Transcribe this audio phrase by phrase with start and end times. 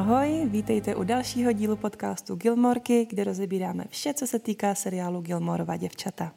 [0.00, 5.76] Ahoj, vítejte u dalšího dílu podcastu Gilmorky, kde rozebíráme vše, co se týká seriálu Gilmorova
[5.76, 6.32] děvčata.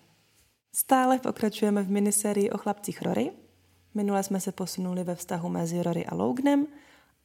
[0.76, 3.32] Stále pokračujeme v minisérii o chlapcích Rory.
[3.94, 6.68] Minule jsme se posunuli ve vztahu mezi Rory a Loganem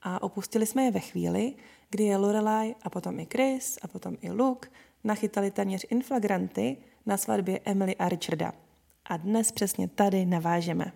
[0.03, 1.55] a opustili jsme je ve chvíli,
[1.91, 4.69] kdy je Lorelai a potom i Chris a potom i Luke
[5.05, 6.77] nachytali téměř inflagranty
[7.07, 8.53] na svatbě Emily a Richarda.
[9.05, 10.93] A dnes přesně tady navážeme.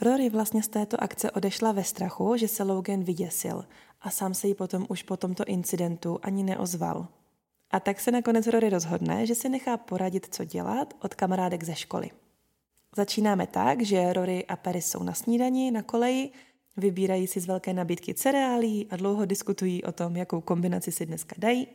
[0.00, 3.64] Rory vlastně z této akce odešla ve strachu, že se Logan vyděsil
[4.04, 7.06] a sám se jí potom už po tomto incidentu ani neozval.
[7.70, 11.74] A tak se nakonec Rory rozhodne, že si nechá poradit, co dělat od kamarádek ze
[11.74, 12.10] školy.
[12.96, 16.30] Začínáme tak, že Rory a Paris jsou na snídani, na koleji,
[16.76, 21.36] vybírají si z velké nabídky cereálí a dlouho diskutují o tom, jakou kombinaci si dneska
[21.38, 21.66] dají.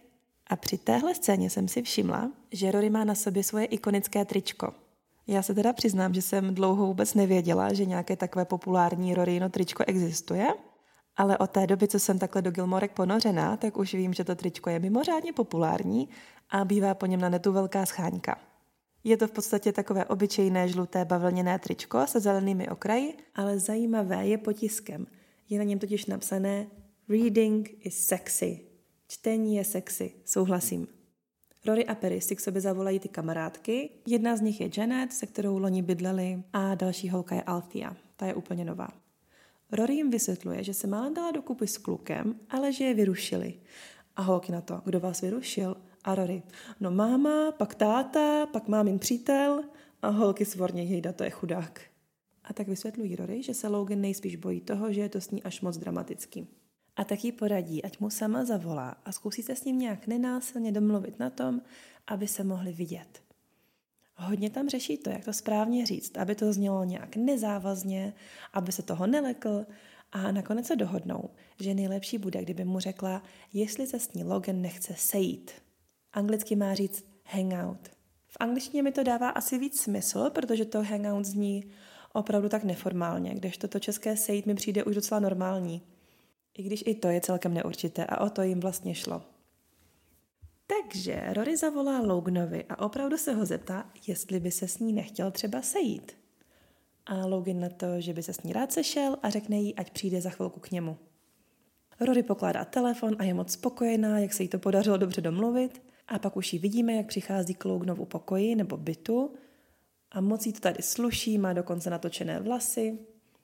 [0.48, 4.74] A při téhle scéně jsem si všimla, že Rory má na sobě svoje ikonické tričko–
[5.30, 9.84] já se teda přiznám, že jsem dlouho vůbec nevěděla, že nějaké takové populární Rorino tričko
[9.88, 10.48] existuje,
[11.20, 14.36] ale od té doby, co jsem takhle do Gilmorek ponořená, tak už vím, že to
[14.36, 16.10] tričko je mimořádně populární
[16.50, 18.40] a bývá po něm na netu velká scháňka.
[19.04, 24.38] Je to v podstatě takové obyčejné žluté bavlněné tričko se zelenými okraji, ale zajímavé je
[24.38, 25.08] potiskem.
[25.50, 26.68] Je na něm totiž napsané
[27.10, 28.60] Reading is sexy.
[29.08, 30.88] Čtení je sexy, souhlasím.
[31.66, 33.90] Rory a Perry si k sobě zavolají ty kamarádky.
[34.08, 37.96] Jedna z nich je Janet, se kterou loni bydleli, a další holka je Althea.
[38.16, 38.88] Ta je úplně nová.
[39.72, 43.54] Rory jim vysvětluje, že se málem dala dokupy s klukem, ale že je vyrušili.
[44.16, 45.78] A holky na to, kdo vás vyrušil?
[46.04, 46.44] A Rory,
[46.80, 49.64] no máma, pak táta, pak mámin přítel
[50.02, 51.82] a holky svorně, jejda, to je chudák.
[52.44, 55.44] A tak vysvětlují Rory, že se Logan nejspíš bojí toho, že je to s ní
[55.44, 56.48] až moc dramatický
[57.00, 60.72] a tak jí poradí, ať mu sama zavolá a zkusí se s ním nějak nenásilně
[60.72, 61.62] domluvit na tom,
[62.08, 63.24] aby se mohli vidět.
[64.22, 68.14] Hodně tam řeší to, jak to správně říct, aby to znělo nějak nezávazně,
[68.54, 69.66] aby se toho nelekl
[70.12, 71.30] a nakonec se dohodnou,
[71.60, 73.24] že nejlepší bude, kdyby mu řekla,
[73.54, 75.52] jestli se s ní Logan nechce sejít.
[76.14, 77.90] Anglicky má říct hangout.
[78.28, 81.64] V angličtině mi to dává asi víc smysl, protože to hangout zní
[82.14, 85.82] opravdu tak neformálně, kdežto to české sejít mi přijde už docela normální.
[86.58, 89.22] I když i to je celkem neurčité a o to jim vlastně šlo.
[90.70, 95.32] Takže Rory zavolá Loganovi a opravdu se ho zeptá, jestli by se s ní nechtěl
[95.32, 96.12] třeba sejít.
[97.06, 99.92] A Logan na to, že by se s ní rád sešel a řekne jí, ať
[99.92, 100.98] přijde za chvilku k němu.
[102.00, 105.82] Rory pokládá telefon a je moc spokojená, jak se jí to podařilo dobře domluvit.
[106.08, 109.34] A pak už ji vidíme, jak přichází k Loganovu pokoji nebo bytu.
[110.12, 113.00] A moc jí to tady sluší, má dokonce natočené vlasy.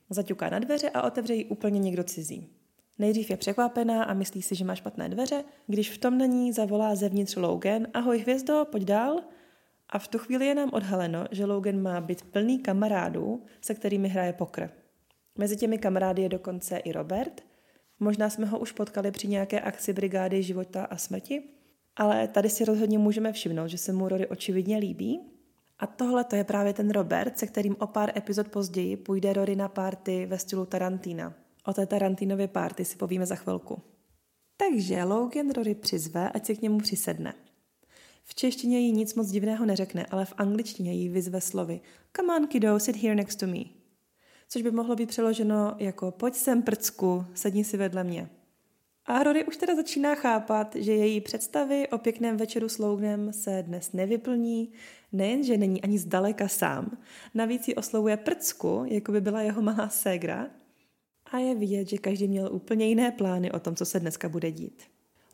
[0.09, 2.54] Zaťuká na dveře a otevře jí úplně někdo cizí.
[2.99, 6.53] Nejdřív je překvapená a myslí si, že má špatné dveře, když v tom na ní
[6.53, 9.21] zavolá zevnitř Logan, ahoj hvězdo, pojď dál.
[9.89, 14.07] A v tu chvíli je nám odhaleno, že Logan má být plný kamarádů, se kterými
[14.07, 14.69] hraje pokr.
[15.37, 17.41] Mezi těmi kamarády je dokonce i Robert.
[17.99, 21.43] Možná jsme ho už potkali při nějaké akci brigády života a smrti,
[21.95, 25.21] ale tady si rozhodně můžeme všimnout, že se mu Rory očividně líbí.
[25.79, 29.55] A tohle to je právě ten Robert, se kterým o pár epizod později půjde Rory
[29.55, 31.33] na párty ve stylu Tarantina.
[31.65, 33.81] O té Tarantinově párty si povíme za chvilku.
[34.57, 37.33] Takže Logan Rory přizve, ať se k němu přisedne.
[38.23, 41.81] V češtině jí nic moc divného neřekne, ale v angličtině jí vyzve slovy
[42.15, 43.63] Come on, kiddo, sit here next to me.
[44.49, 48.29] Což by mohlo být přeloženo jako Pojď sem, prcku, sedni si vedle mě.
[49.05, 53.63] A Rory už teda začíná chápat, že její představy o pěkném večeru s Loganem se
[53.67, 54.71] dnes nevyplní,
[55.11, 56.97] nejen, že není ani zdaleka sám,
[57.33, 60.47] navíc ji oslovuje prcku, jako by byla jeho malá ségra,
[61.35, 64.51] a je vidět, že každý měl úplně jiné plány o tom, co se dneska bude
[64.51, 64.83] dít.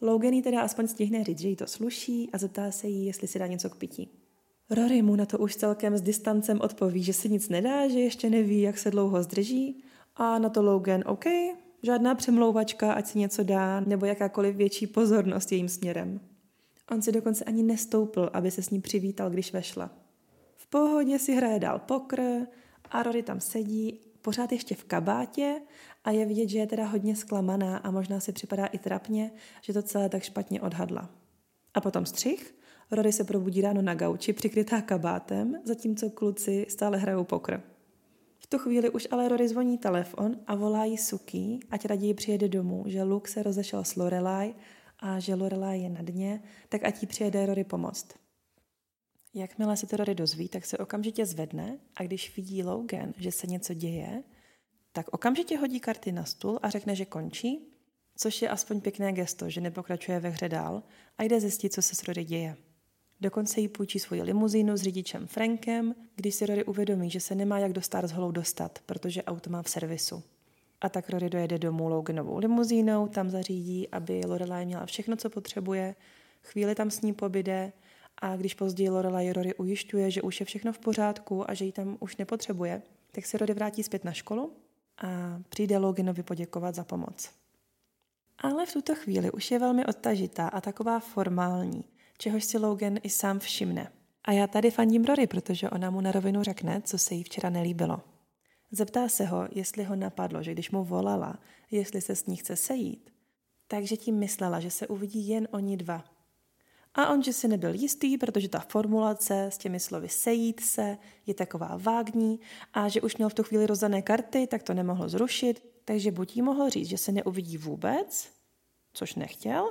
[0.01, 3.27] Logan jí teda aspoň stihne říct, že jí to sluší a zeptá se jí, jestli
[3.27, 4.09] si dá něco k pití.
[4.69, 8.29] Rory mu na to už celkem s distancem odpoví, že si nic nedá, že ještě
[8.29, 9.83] neví, jak se dlouho zdrží
[10.15, 11.25] a na to Logan, OK,
[11.83, 16.19] žádná přemlouvačka, ať si něco dá, nebo jakákoliv větší pozornost jejím směrem.
[16.91, 19.89] On si dokonce ani nestoupil, aby se s ní přivítal, když vešla.
[20.55, 22.21] V pohodě si hraje dál pokr
[22.91, 25.61] a Rory tam sedí pořád ještě v kabátě
[26.03, 29.31] a je vidět, že je teda hodně zklamaná a možná si připadá i trapně,
[29.61, 31.09] že to celé tak špatně odhadla.
[31.73, 32.55] A potom střih.
[32.91, 37.61] Rory se probudí ráno na gauči, přikrytá kabátem, zatímco kluci stále hrajou pokr.
[38.39, 42.47] V tu chvíli už ale Rory zvoní telefon a volá jí Suki, ať raději přijede
[42.47, 44.53] domů, že Luke se rozešel s Lorelai
[44.99, 48.07] a že Lorelai je na dně, tak ať jí přijede Rory pomoct.
[49.33, 53.47] Jakmile se to Rory dozví, tak se okamžitě zvedne a když vidí Logan, že se
[53.47, 54.23] něco děje,
[54.91, 57.71] tak okamžitě hodí karty na stůl a řekne, že končí,
[58.15, 60.83] což je aspoň pěkné gesto, že nepokračuje ve hře dál
[61.17, 62.57] a jde zjistit, co se s Rory děje.
[63.21, 67.59] Dokonce jí půjčí svoji limuzínu s řidičem Frankem, když si Rory uvědomí, že se nemá
[67.59, 70.23] jak do Stars Hollow dostat, protože auto má v servisu.
[70.81, 75.95] A tak Rory dojede domů Loganovou limuzínou, tam zařídí, aby Lorelai měla všechno, co potřebuje,
[76.43, 77.73] chvíli tam s ní pobyde
[78.21, 81.71] a když později Lorelai Rory ujišťuje, že už je všechno v pořádku a že ji
[81.71, 84.53] tam už nepotřebuje, tak se Rory vrátí zpět na školu
[85.03, 87.29] a přijde Loganovi poděkovat za pomoc.
[88.37, 91.83] Ale v tuto chvíli už je velmi odtažitá a taková formální,
[92.17, 93.91] čehož si Logan i sám všimne.
[94.25, 97.49] A já tady fandím Rory, protože ona mu na rovinu řekne, co se jí včera
[97.49, 98.01] nelíbilo.
[98.71, 101.39] Zeptá se ho, jestli ho napadlo, že když mu volala,
[101.71, 103.09] jestli se s ní chce sejít,
[103.67, 106.03] takže tím myslela, že se uvidí jen oni dva.
[106.93, 111.33] A on, že si nebyl jistý, protože ta formulace s těmi slovy sejít se je
[111.33, 112.39] taková vágní
[112.73, 116.35] a že už měl v tu chvíli rozdané karty, tak to nemohl zrušit, takže buď
[116.35, 118.29] jí mohl říct, že se neuvidí vůbec,
[118.93, 119.69] což nechtěl,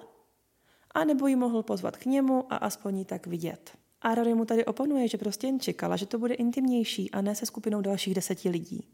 [0.94, 3.70] a nebo ji mohl pozvat k němu a aspoň ji tak vidět.
[4.02, 7.34] A Rory mu tady oponuje, že prostě jen čekala, že to bude intimnější a ne
[7.34, 8.88] se skupinou dalších deseti lidí.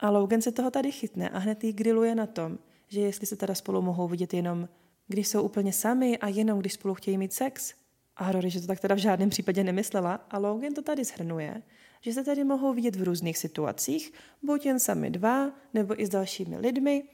[0.00, 2.58] A Logan se toho tady chytne a hned jí grilluje na tom,
[2.88, 4.68] že jestli se teda spolu mohou vidět jenom,
[5.08, 7.74] když jsou úplně sami a jenom když spolu chtějí mít sex.
[8.16, 11.62] A Rory, že to tak teda v žádném případě nemyslela a Logan to tady shrnuje,
[12.00, 14.12] že se tady mohou vidět v různých situacích,
[14.42, 17.04] buď jen sami dva, nebo i s dalšími lidmi.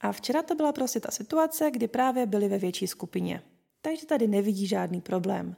[0.00, 3.42] A včera to byla prostě ta situace, kdy právě byli ve větší skupině.
[3.82, 5.56] Takže tady nevidí žádný problém.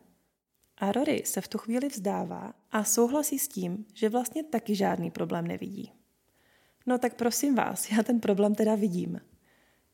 [0.79, 5.11] A Rory se v tu chvíli vzdává a souhlasí s tím, že vlastně taky žádný
[5.11, 5.93] problém nevidí.
[6.87, 9.21] No tak prosím vás, já ten problém teda vidím.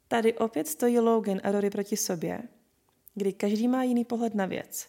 [0.08, 2.42] Tady opět stojí Logan a Rory proti sobě,
[3.14, 4.88] kdy každý má jiný pohled na věc.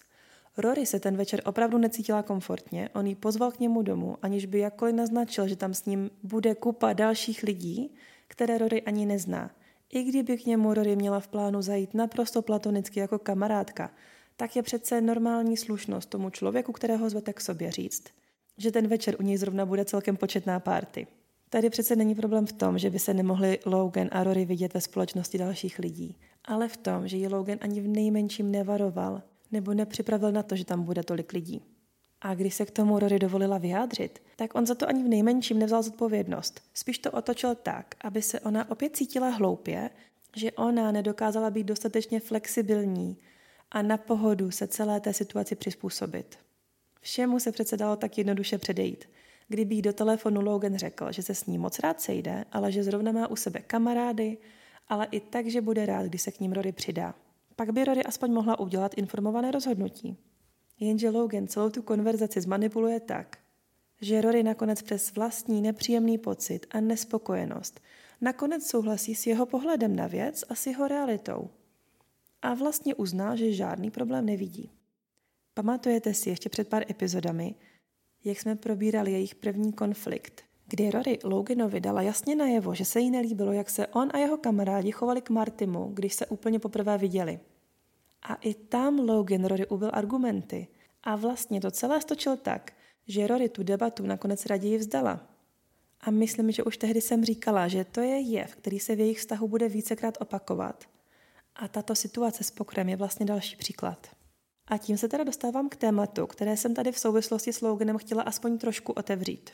[0.58, 4.60] Rory se ten večer opravdu necítila komfortně, on ji pozval k němu domů, aniž by
[4.60, 7.96] jakkoliv naznačil, že tam s ním bude kupa dalších lidí,
[8.28, 9.52] které Rory ani nezná.
[9.90, 13.92] I kdyby k němu Rory měla v plánu zajít naprosto platonicky jako kamarádka,
[14.36, 18.04] tak je přece normální slušnost tomu člověku, kterého zvete k sobě říct,
[18.58, 21.08] že ten večer u něj zrovna bude celkem početná párty.
[21.50, 24.82] Tady přece není problém v tom, že by se nemohli Logan a Rory vidět ve
[24.82, 29.22] společnosti dalších lidí, ale v tom, že ji Logan ani v nejmenším nevaroval
[29.52, 31.62] nebo nepřipravil na to, že tam bude tolik lidí.
[32.22, 35.60] A když se k tomu Rory dovolila vyjádřit, tak on za to ani v nejmenším
[35.60, 36.62] nevzal zodpovědnost.
[36.74, 39.90] Spíš to otočil tak, aby se ona opět cítila hloupě,
[40.36, 43.18] že ona nedokázala být dostatečně flexibilní
[43.72, 46.38] a na pohodu se celé té situaci přizpůsobit.
[47.02, 49.06] Všemu se přece dalo tak jednoduše předejít.
[49.48, 52.84] Kdyby jí do telefonu Logan řekl, že se s ní moc rád sejde, ale že
[52.84, 54.38] zrovna má u sebe kamarády,
[54.88, 57.16] ale i tak, že bude rád, když se k ním Rory přidá.
[57.56, 60.18] Pak by Rory aspoň mohla udělat informované rozhodnutí.
[60.80, 63.38] Jenže Logan celou tu konverzaci zmanipuluje tak,
[64.02, 67.82] že Rory nakonec přes vlastní nepříjemný pocit a nespokojenost
[68.22, 71.50] nakonec souhlasí s jeho pohledem na věc a s jeho realitou
[72.42, 74.72] a vlastně uzná, že žádný problém nevidí.
[75.54, 77.56] Pamatujete si ještě před pár epizodami,
[78.27, 83.12] jak jsme probírali jejich první konflikt, kdy Rory Loganovi dala jasně najevo, že se jí
[83.12, 87.39] nelíbilo, jak se on a jeho kamarádi chovali k Martimu, když se úplně poprvé viděli.
[88.21, 90.68] A i tam Logan Rory ubil argumenty
[91.03, 92.71] a vlastně to celé stočil tak,
[93.07, 95.27] že Rory tu debatu nakonec raději vzdala.
[96.01, 99.19] A myslím, že už tehdy jsem říkala, že to je jev, který se v jejich
[99.19, 100.83] vztahu bude vícekrát opakovat–
[101.59, 104.07] a tato situace s pokrem je vlastně další příklad.
[104.68, 108.24] A tím se teda dostávám k tématu, které jsem tady v souvislosti s Loganem chtěla
[108.24, 109.50] aspoň trošku otevřít.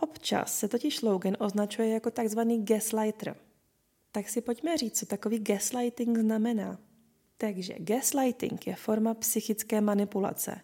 [0.00, 3.36] Občas se totiž Logan označuje jako takzvaný gaslighter.
[4.12, 6.78] Tak si pojďme říct, co takový gaslighting znamená.
[7.38, 10.60] Takže gaslighting je forma psychické manipulace,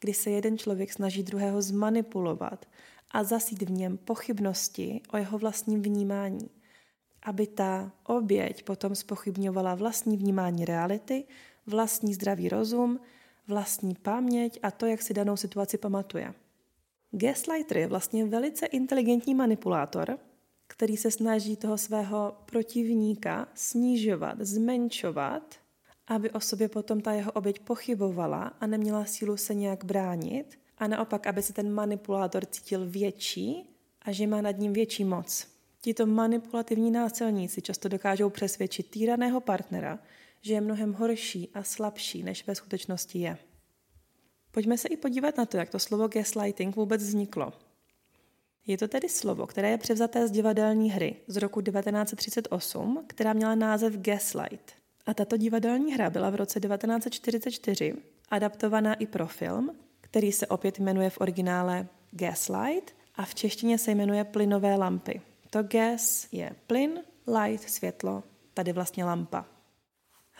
[0.00, 2.66] kdy se jeden člověk snaží druhého zmanipulovat
[3.10, 6.50] a zasít v něm pochybnosti o jeho vlastním vnímání–
[7.22, 11.24] aby ta oběť potom spochybňovala vlastní vnímání reality,
[11.66, 13.00] vlastní zdravý rozum,
[13.46, 16.34] vlastní paměť a to, jak si danou situaci pamatuje.
[17.10, 20.18] Gaslighter je vlastně velice inteligentní manipulátor,
[20.66, 25.54] který se snaží toho svého protivníka snižovat, zmenšovat,
[26.06, 30.86] aby o sobě potom ta jeho oběť pochybovala a neměla sílu se nějak bránit, a
[30.86, 33.70] naopak, aby se ten manipulátor cítil větší
[34.02, 35.46] a že má nad ním větší moc.
[35.80, 39.98] Tito manipulativní násilníci často dokážou přesvědčit týraného partnera,
[40.42, 43.38] že je mnohem horší a slabší, než ve skutečnosti je.
[44.50, 47.52] Pojďme se i podívat na to, jak to slovo gaslighting vůbec vzniklo.
[48.66, 53.54] Je to tedy slovo, které je převzaté z divadelní hry z roku 1938, která měla
[53.54, 54.72] název Gaslight.
[55.06, 57.94] A tato divadelní hra byla v roce 1944
[58.28, 59.70] adaptovaná i pro film,
[60.00, 65.20] který se opět jmenuje v originále Gaslight a v češtině se jmenuje Plynové lampy.
[65.50, 68.22] To gas je plyn, light, světlo,
[68.54, 69.46] tady vlastně lampa.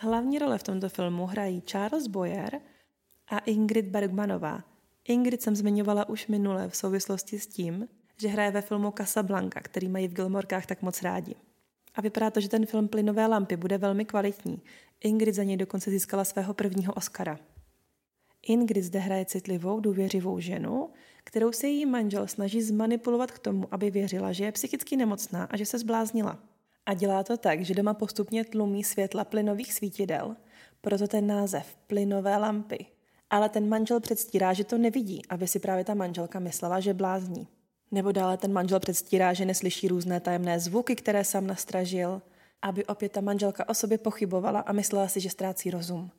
[0.03, 2.61] Hlavní role v tomto filmu hrají Charles Boyer
[3.27, 4.63] a Ingrid Bergmanová.
[5.07, 9.89] Ingrid jsem zmiňovala už minule v souvislosti s tím, že hraje ve filmu Casablanca, který
[9.89, 11.35] mají v Gilmorkách tak moc rádi.
[11.95, 14.61] a vypadá to, že ten film Plynové lampy bude velmi kvalitní.
[15.01, 17.39] Ingrid za něj dokonce získala svého prvního Oscara.
[18.41, 20.89] Ingrid zde hraje citlivou, důvěřivou ženu,
[21.23, 25.57] kterou se její manžel snaží zmanipulovat k tomu, aby věřila, že je psychicky nemocná a
[25.57, 26.52] že se zbláznila.
[26.85, 30.35] A dělá to tak, že doma postupně tlumí světla plynových svítidel,
[30.81, 32.85] proto ten název plynové lampy.
[33.29, 37.47] Ale ten manžel předstírá, že to nevidí, aby si právě ta manželka myslela, že blázní.
[37.91, 42.21] Nebo dále ten manžel předstírá, že neslyší různé tajemné zvuky, které sám nastražil,
[42.61, 46.11] aby opět ta manželka o sobě pochybovala a myslela si, že ztrácí rozum.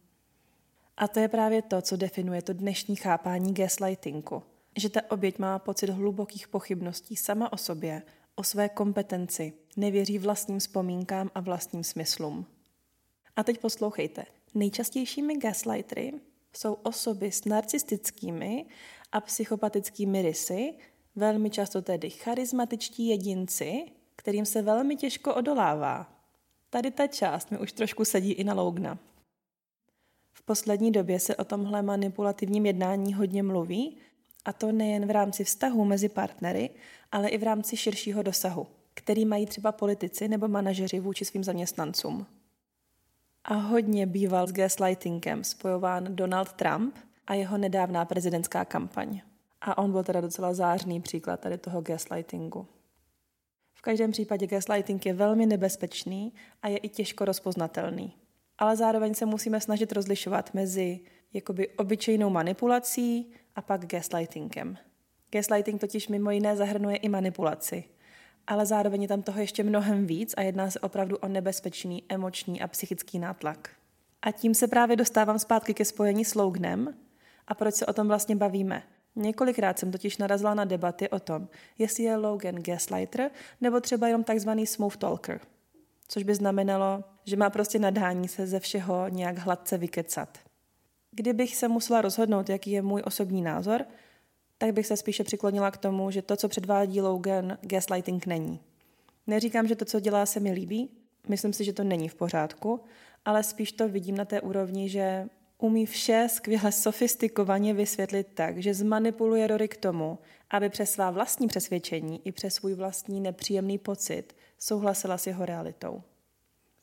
[0.97, 4.43] A to je právě to, co definuje to dnešní chápání gaslightingu.
[4.79, 8.03] Že ta oběť má pocit hlubokých pochybností sama o sobě,
[8.37, 12.47] o své kompetenci, nevěří vlastním vzpomínkám a vlastním smyslům.
[13.37, 14.25] A teď poslouchejte.
[14.55, 16.13] Nejčastějšími gaslightery
[16.57, 18.67] jsou osoby s narcistickými
[19.13, 20.75] a psychopatickými rysy,
[21.17, 23.85] velmi často tedy charismatičtí jedinci,
[24.17, 26.15] kterým se velmi těžko odolává.
[26.71, 28.99] Tady ta část mi už trošku sedí i na Lougna.
[30.33, 33.97] V poslední době se o tomhle manipulativním jednání hodně mluví,
[34.45, 36.71] a to nejen v rámci vztahu mezi partnery,
[37.13, 42.27] ale i v rámci širšího dosahu, který mají třeba politici nebo manažeři vůči svým zaměstnancům.
[43.45, 46.97] A hodně býval s gaslightingem spojován Donald Trump
[47.27, 49.21] a jeho nedávná prezidentská kampaň.
[49.61, 52.67] A on byl teda docela zářný příklad tady toho gaslightingu.
[53.75, 56.33] V každém případě gaslighting je velmi nebezpečný
[56.63, 58.13] a je i těžko rozpoznatelný.
[58.59, 61.01] Ale zároveň se musíme snažit rozlišovat mezi
[61.33, 64.79] jakoby obyčejnou manipulací a pak gaslightingem.
[65.31, 67.85] Gaslighting totiž mimo jiné zahrnuje i manipulaci,
[68.47, 72.61] ale zároveň je tam toho ještě mnohem víc a jedná se opravdu o nebezpečný emoční
[72.61, 73.71] a psychický nátlak.
[74.23, 76.95] A tím se právě dostávám zpátky ke spojení s Lognem
[77.49, 78.83] a proč se o tom vlastně bavíme.
[79.17, 83.31] Několikrát jsem totiž narazila na debaty o tom, jestli je Logan gaslighter
[83.61, 85.41] nebo třeba jenom takzvaný smooth talker,
[86.09, 90.39] což by znamenalo, že má prostě nadhání se ze všeho nějak hladce vykecat.
[91.17, 93.85] Kdybych se musela rozhodnout, jaký je můj osobní názor,
[94.59, 98.61] tak bych se spíše přiklonila k tomu, že to, co předvádí Logan, gaslighting není.
[99.27, 100.91] Neříkám, že to, co dělá, se mi líbí,
[101.29, 102.81] myslím si, že to není v pořádku,
[103.25, 105.29] ale spíš to vidím na té úrovni, že
[105.59, 110.19] umí vše skvěle sofistikovaně vysvětlit tak, že zmanipuluje Rory k tomu,
[110.51, 116.03] aby přes svá vlastní přesvědčení i přes svůj vlastní nepříjemný pocit souhlasila s jeho realitou.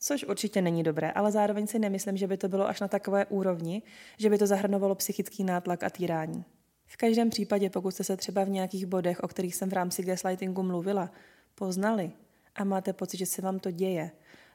[0.03, 3.25] Což určitě není dobré, ale zároveň si nemyslím, že by to bylo až na takové
[3.25, 3.81] úrovni,
[4.17, 6.45] že by to zahrnovalo psychický nátlak a týrání.
[6.85, 10.03] V každém případě, pokud jste se třeba v nějakých bodech, o kterých jsem v rámci
[10.03, 11.11] gaslightingu mluvila,
[11.55, 12.11] poznali
[12.55, 14.11] a máte pocit, že se vám to děje,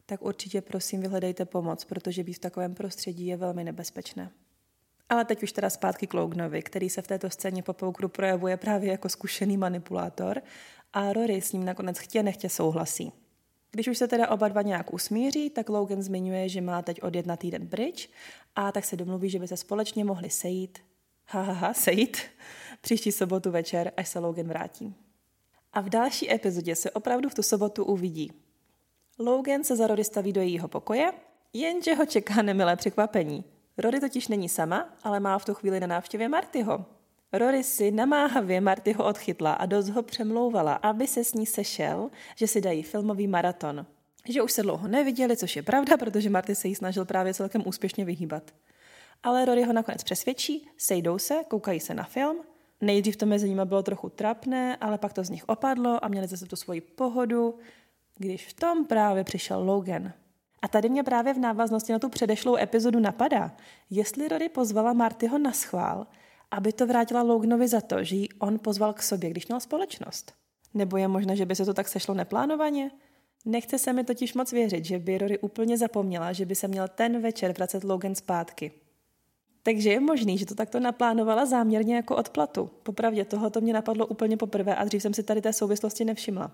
[0.07, 4.31] tak určitě prosím vyhledejte pomoc, protože být v takovém prostředí je velmi nebezpečné.
[5.09, 8.57] Ale teď už teda zpátky k Lognovi, který se v této scéně po poukru projevuje
[8.57, 10.43] právě jako zkušený manipulátor
[10.93, 13.13] a Rory s ním nakonec chtě nechtě souhlasí.
[13.77, 17.27] Když už se teda oba dva nějak usmíří, tak Logan zmiňuje, že má teď odjet
[17.27, 18.09] na týden bridge
[18.55, 20.79] a tak se domluví, že by se společně mohli sejít,
[21.27, 22.17] hahaha, ha, ha, sejít,
[22.81, 24.95] příští sobotu večer, až se Logan vrátí.
[25.73, 28.33] A v další epizodě se opravdu v tu sobotu uvidí.
[29.19, 31.13] Logan se za Rory staví do jejího pokoje,
[31.53, 33.45] jenže ho čeká nemilé překvapení.
[33.79, 36.96] Rory totiž není sama, ale má v tu chvíli na návštěvě Martyho.
[37.33, 42.47] Rory si namáhavě Martyho odchytla a dost ho přemlouvala, aby se s ní sešel, že
[42.47, 43.87] si dají filmový maraton.
[44.29, 47.63] Že už se dlouho neviděli, což je pravda, protože Marty se jí snažil právě celkem
[47.67, 48.51] úspěšně vyhýbat.
[49.23, 52.41] Ale Rory ho nakonec přesvědčí, sejdou se, koukají se na film.
[52.81, 56.27] Nejdřív to mezi nimi bylo trochu trapné, ale pak to z nich opadlo a měli
[56.27, 57.59] zase tu svoji pohodu,
[58.19, 60.13] když v tom právě přišel Logan.
[60.63, 63.57] A tady mě právě v návaznosti na tu předešlou epizodu napadá,
[63.91, 66.07] jestli Rory pozvala Martyho na schvál,
[66.51, 70.33] aby to vrátila Loganovi za to, že ji on pozval k sobě, když měl společnost.
[70.75, 72.91] Nebo je možné, že by se to tak sešlo neplánovaně?
[73.45, 76.89] Nechce se mi totiž moc věřit, že by Rory úplně zapomněla, že by se měl
[76.89, 78.73] ten večer vracet Logan zpátky.
[79.63, 82.71] Takže je možný, že to takto naplánovala záměrně jako odplatu.
[82.83, 86.51] Popravdě toho to mě napadlo úplně poprvé a dřív jsem si tady té souvislosti nevšimla.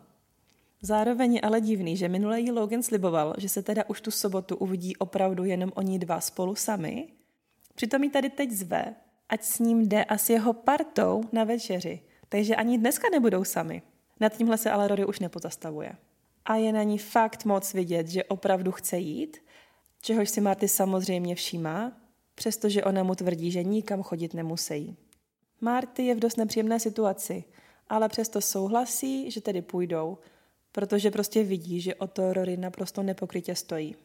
[0.82, 4.56] Zároveň je ale divný, že minule jí Logan sliboval, že se teda už tu sobotu
[4.56, 7.08] uvidí opravdu jenom oni dva spolu sami.
[7.75, 8.94] Přitom jí tady teď zve,
[9.32, 12.00] ať s ním jde a s jeho partou na večeři.
[12.28, 13.82] Takže ani dneska nebudou sami.
[14.20, 15.92] Nad tímhle se ale Rory už nepozastavuje.
[16.44, 19.36] A je na ní fakt moc vidět, že opravdu chce jít,
[20.02, 21.92] čehož si Marty samozřejmě všímá,
[22.34, 24.96] přestože ona mu tvrdí, že nikam chodit nemusí.
[25.60, 27.44] Marty je v dost nepříjemné situaci,
[27.88, 30.18] ale přesto souhlasí, že tedy půjdou,
[30.72, 33.96] protože prostě vidí, že o to Rory naprosto nepokrytě stojí.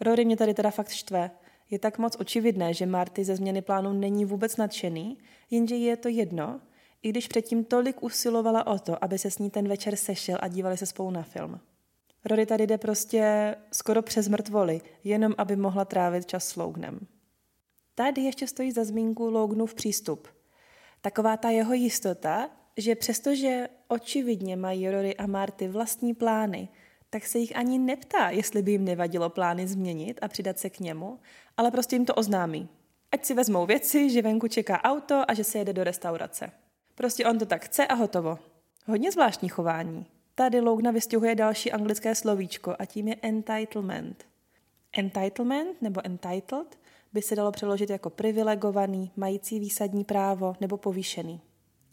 [0.00, 1.30] Rory mě tady teda fakt štve,
[1.70, 5.18] je tak moc očividné, že Marty ze změny plánu není vůbec nadšený,
[5.50, 6.60] jenže je to jedno,
[7.02, 10.48] i když předtím tolik usilovala o to, aby se s ní ten večer sešel a
[10.48, 11.60] dívali se spolu na film.
[12.24, 17.06] Rory tady jde prostě skoro přes mrtvoly, jenom aby mohla trávit čas s Loganem.
[17.94, 20.28] Tady ještě stojí za zmínku Loganův přístup.
[21.00, 26.68] Taková ta jeho jistota, že přestože očividně mají Rory a Marty vlastní plány,
[27.10, 30.80] tak se jich ani neptá, jestli by jim nevadilo plány změnit a přidat se k
[30.80, 31.18] němu,
[31.56, 32.68] ale prostě jim to oznámí.
[33.12, 36.50] Ať si vezmou věci, že venku čeká auto a že se jede do restaurace.
[36.94, 38.38] Prostě on to tak chce a hotovo.
[38.86, 40.06] Hodně zvláštní chování.
[40.34, 44.24] Tady Lougna vystihuje další anglické slovíčko a tím je entitlement.
[44.92, 46.78] Entitlement nebo entitled
[47.12, 51.40] by se dalo přeložit jako privilegovaný, mající výsadní právo nebo povýšený.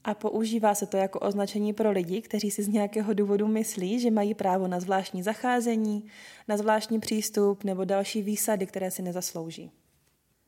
[0.03, 4.11] A používá se to jako označení pro lidi, kteří si z nějakého důvodu myslí, že
[4.11, 6.05] mají právo na zvláštní zacházení,
[6.47, 9.71] na zvláštní přístup nebo další výsady, které si nezaslouží.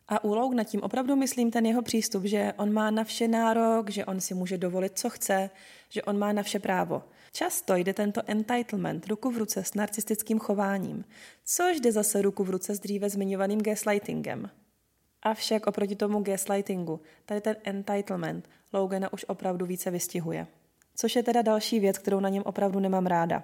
[0.08, 3.90] A u na tím opravdu myslím ten jeho přístup, že on má na vše nárok,
[3.90, 5.50] že on si může dovolit, co chce,
[5.90, 7.04] že on má na vše právo.
[7.32, 11.06] Často jde tento entitlement ruku v ruce s narcistickým chováním,
[11.46, 14.50] což jde zase ruku v ruce s dříve zmiňovaným gaslightingem.
[15.26, 20.48] Avšak oproti tomu gaslightingu, tady ten entitlement Logana už opravdu více vystihuje.
[20.96, 23.44] Což je teda další věc, kterou na něm opravdu nemám ráda.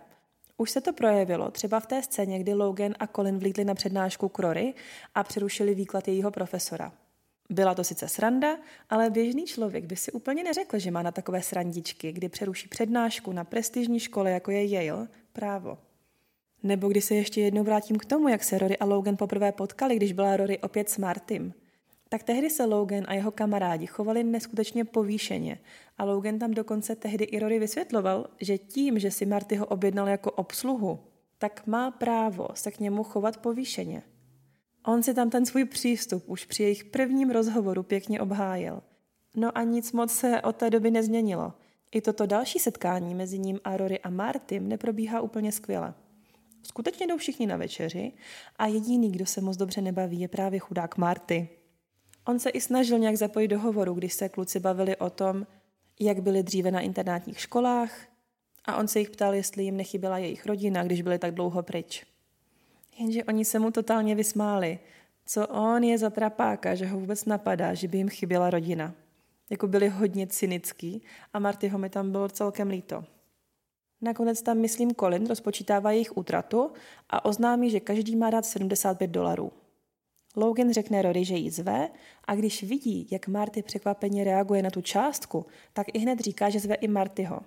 [0.58, 4.32] Už se to projevilo třeba v té scéně, kdy Logan a Colin vlítli na přednášku
[4.40, 4.74] Rory
[5.16, 6.94] a přerušili výklad jejího profesora.
[7.50, 8.58] Byla to sice sranda,
[8.90, 13.32] ale běžný člověk by si úplně neřekl, že má na takové srandičky, kdy přeruší přednášku
[13.32, 15.78] na prestižní škole, jako je Yale, právo.
[16.64, 19.96] Nebo když se ještě jednou vrátím k tomu, jak se Rory a Logan poprvé potkali,
[19.96, 21.54] když byla Rory opět s Martym
[22.13, 25.60] tak tehdy se Logan a jeho kamarádi chovali neskutečně povýšeně
[25.98, 30.08] a Logan tam dokonce tehdy i Rory vysvětloval, že tím, že si Marty ho objednal
[30.08, 31.00] jako obsluhu,
[31.38, 34.03] tak má právo se k němu chovat povýšeně.
[34.86, 38.82] On si tam ten svůj přístup už při jejich prvním rozhovoru pěkně obhájil.
[39.36, 41.53] No a nic moc se od té doby nezměnilo.
[41.91, 45.93] I toto další setkání mezi ním a Rory a Martym neprobíhá úplně skvěle.
[46.63, 48.12] Skutečně jdou všichni na večeři
[48.58, 51.50] a jediný, kdo se moc dobře nebaví, je právě chudák Marty.
[52.32, 55.48] On se i snažil nějak zapojit do hovoru, když se kluci bavili o tom,
[56.00, 57.91] jak byli dříve na internátních školách
[58.65, 62.06] a on se jich ptal, jestli jim nechyběla jejich rodina, když byli tak dlouho pryč.
[63.00, 64.80] Jenže oni se mu totálně vysmáli.
[65.26, 68.94] Co on je za trapáka, že ho vůbec napadá, že by jim chyběla rodina.
[69.50, 71.02] Jako byli hodně cynický
[71.34, 73.04] a Martyho mi tam bylo celkem líto.
[74.02, 76.72] Nakonec tam, myslím, Colin rozpočítává jejich útratu
[77.10, 79.52] a oznámí, že každý má dát 75 dolarů.
[80.36, 81.89] Logan řekne Rory, že jí zve
[82.26, 86.60] a když vidí, jak Marty překvapeně reaguje na tu částku, tak i hned říká, že
[86.60, 87.39] zve i Martyho.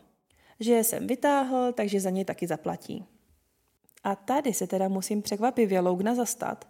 [0.61, 3.05] Že je sem vytáhl, takže za něj taky zaplatí.
[4.05, 6.69] A tady se teda musím překvapivě Logna zastat,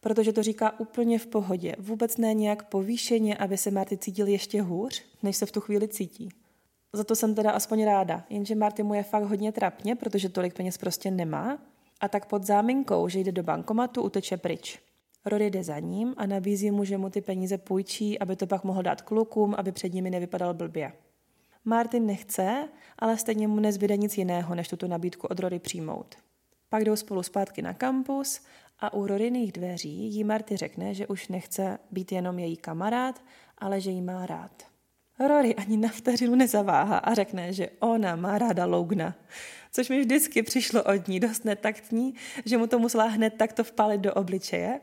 [0.00, 4.62] protože to říká úplně v pohodě, vůbec ne nějak povýšeně, aby se Marty cítil ještě
[4.62, 6.28] hůř, než se v tu chvíli cítí.
[6.92, 10.54] Za to jsem teda aspoň ráda, jenže Marty mu je fakt hodně trapně, protože tolik
[10.54, 11.58] peněz prostě nemá
[12.00, 14.78] a tak pod záminkou, že jde do bankomatu, uteče pryč.
[15.26, 18.64] Rory jde za ním a nabízí mu, že mu ty peníze půjčí, aby to pak
[18.64, 20.92] mohl dát klukům, aby před nimi nevypadal blbě.
[21.64, 26.14] Martin nechce, ale stejně mu nezbyde nic jiného, než tuto nabídku od Rory přijmout.
[26.68, 28.40] Pak jdou spolu zpátky na kampus
[28.78, 33.24] a u Roryných dveří jí Marty řekne, že už nechce být jenom její kamarád,
[33.58, 34.62] ale že jí má rád.
[35.18, 39.14] Rory ani na vteřinu nezaváhá a řekne, že ona má ráda Lougna.
[39.72, 44.00] Což mi vždycky přišlo od ní dost netaktní, že mu to musela hned takto vpálit
[44.00, 44.80] do obličeje,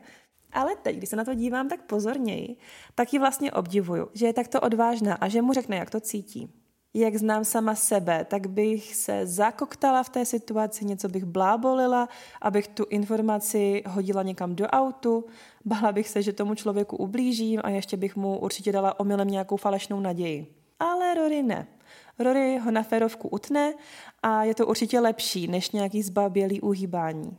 [0.52, 2.56] ale teď, když se na to dívám tak pozorněji,
[2.94, 6.50] tak ji vlastně obdivuju, že je takto odvážná a že mu řekne, jak to cítí.
[6.94, 12.08] Jak znám sama sebe, tak bych se zakoktala v té situaci, něco bych blábolila,
[12.42, 15.24] abych tu informaci hodila někam do autu,
[15.64, 19.56] bála bych se, že tomu člověku ublížím a ještě bych mu určitě dala omylem nějakou
[19.56, 20.46] falešnou naději.
[20.80, 21.66] Ale Rory ne.
[22.18, 23.74] Rory ho na férovku utne
[24.22, 27.38] a je to určitě lepší, než nějaký zbabělý uhýbání.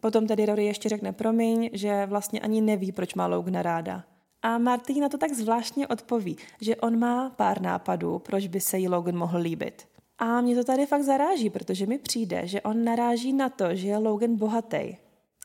[0.00, 4.04] Potom tedy Rory ještě řekne promiň, že vlastně ani neví, proč má Logna ráda.
[4.42, 8.78] A Marty na to tak zvláštně odpoví, že on má pár nápadů, proč by se
[8.78, 9.88] jí Logan mohl líbit.
[10.18, 13.88] A mě to tady fakt zaráží, protože mi přijde, že on naráží na to, že
[13.88, 14.96] je Logan bohatý.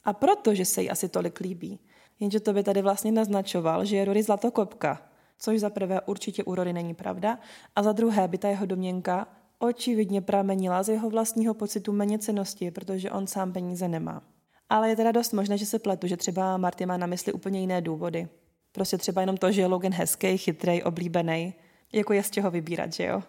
[0.03, 1.79] A proto, že se jí asi tolik líbí.
[2.19, 5.01] Jenže to by tady vlastně naznačoval, že je Rory zlatokopka,
[5.39, 7.39] což za prvé určitě u Rory není pravda,
[7.75, 9.27] a za druhé by ta jeho domněnka
[9.59, 14.21] očividně pramenila z jeho vlastního pocitu méněcenosti, protože on sám peníze nemá.
[14.69, 17.60] Ale je teda dost možné, že se pletu, že třeba Marty má na mysli úplně
[17.60, 18.28] jiné důvody.
[18.71, 21.54] Prostě třeba jenom to, že je Logan hezký, chytrý, oblíbený.
[21.93, 23.23] Jako je z čeho vybírat, že jo?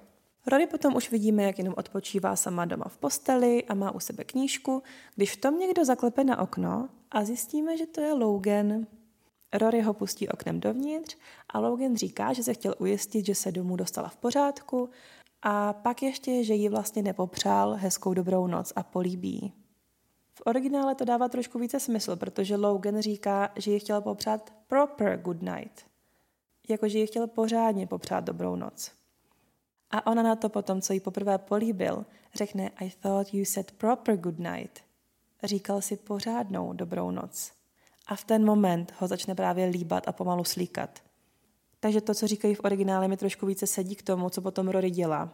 [0.46, 4.24] Rory potom už vidíme, jak jenom odpočívá sama doma v posteli a má u sebe
[4.24, 4.82] knížku,
[5.16, 8.86] když v tom někdo zaklepe na okno a zjistíme, že to je Logan.
[9.52, 11.16] Rory ho pustí oknem dovnitř
[11.48, 14.90] a Logan říká, že se chtěl ujistit, že se domů dostala v pořádku
[15.42, 19.52] a pak ještě, že ji vlastně nepopřál hezkou dobrou noc a políbí.
[20.34, 25.18] V originále to dává trošku více smysl, protože Logan říká, že ji chtěl popřát proper
[25.18, 25.86] good night.
[26.68, 28.92] Jakože ji chtěl pořádně popřát dobrou noc.
[29.90, 34.16] A ona na to potom, co jí poprvé políbil, řekne I thought you said proper
[34.16, 34.80] good night.
[35.42, 37.52] Říkal si pořádnou dobrou noc.
[38.06, 41.02] A v ten moment ho začne právě líbat a pomalu slíkat.
[41.80, 44.90] Takže to, co říkají v originále, mi trošku více sedí k tomu, co potom Rory
[44.90, 45.30] dělá.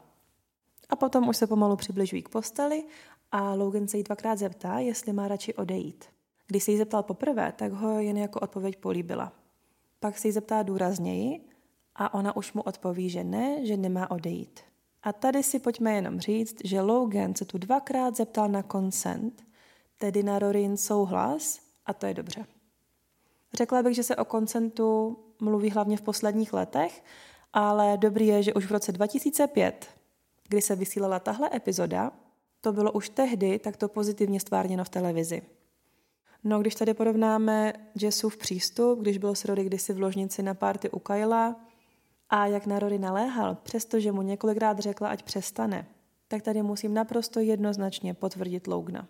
[0.89, 2.85] A potom už se pomalu přibližují k posteli
[3.33, 6.05] a Logan se jí dvakrát zeptá, jestli má radši odejít.
[6.47, 9.33] Když se jí zeptal poprvé, tak ho jen jako odpověď políbila.
[10.01, 11.41] Pak se jí zeptá důrazněji
[11.95, 14.61] a ona už mu odpoví, že ne, že nemá odejít.
[15.03, 19.43] A tady si pojďme jenom říct, že Logan se tu dvakrát zeptal na consent,
[19.99, 22.47] tedy na Rorin souhlas, a to je dobře.
[23.55, 27.05] Řekla bych, že se o koncentu mluví hlavně v posledních letech,
[27.53, 29.87] ale dobrý je, že už v roce 2005,
[30.49, 32.13] kdy se vysílala tahle epizoda,
[32.61, 35.43] to bylo už tehdy takto pozitivně stvárněno v televizi.
[36.45, 40.91] No, když tady porovnáme Jessův přístup, když byl s Rory kdysi v ložnici na párty
[40.91, 41.57] u Kyla
[42.31, 45.87] a jak na Rory naléhal, přestože mu několikrát řekla, ať přestane,
[46.29, 49.09] tak tady musím naprosto jednoznačně potvrdit Logna.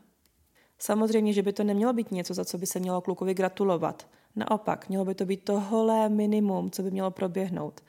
[0.79, 4.09] Samozřejmě, že by to nemělo být něco, za co by se mělo klukovi gratulovat.
[4.37, 7.81] Naopak, mělo by to být to holé minimum, co by mělo proběhnout.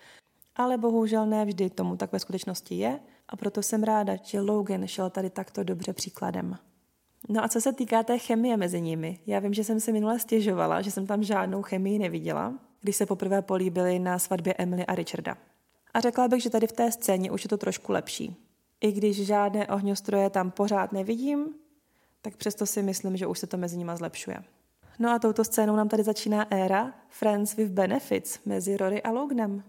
[0.56, 3.00] Ale bohužel ne vždy tomu tak ve skutečnosti je
[3.32, 6.58] a proto jsem ráda, že Logan šel tady takto dobře příkladem.
[7.30, 10.20] No a co se týká té chemie mezi nimi, já vím, že jsem se minule
[10.20, 14.96] stěžovala, že jsem tam žádnou chemii neviděla, když se poprvé políbili na svatbě Emily a
[14.96, 15.38] Richarda.
[15.94, 18.36] A řekla bych, že tady v té scéně už je to trošku lepší.
[18.82, 21.46] I když žádné ohňostroje tam pořád nevidím,
[22.22, 24.38] tak přesto si myslím, že už se to mezi nimi zlepšuje.
[25.00, 29.64] No a touto scénou nám tady začíná éra Friends with Benefits mezi Rory a Loganem.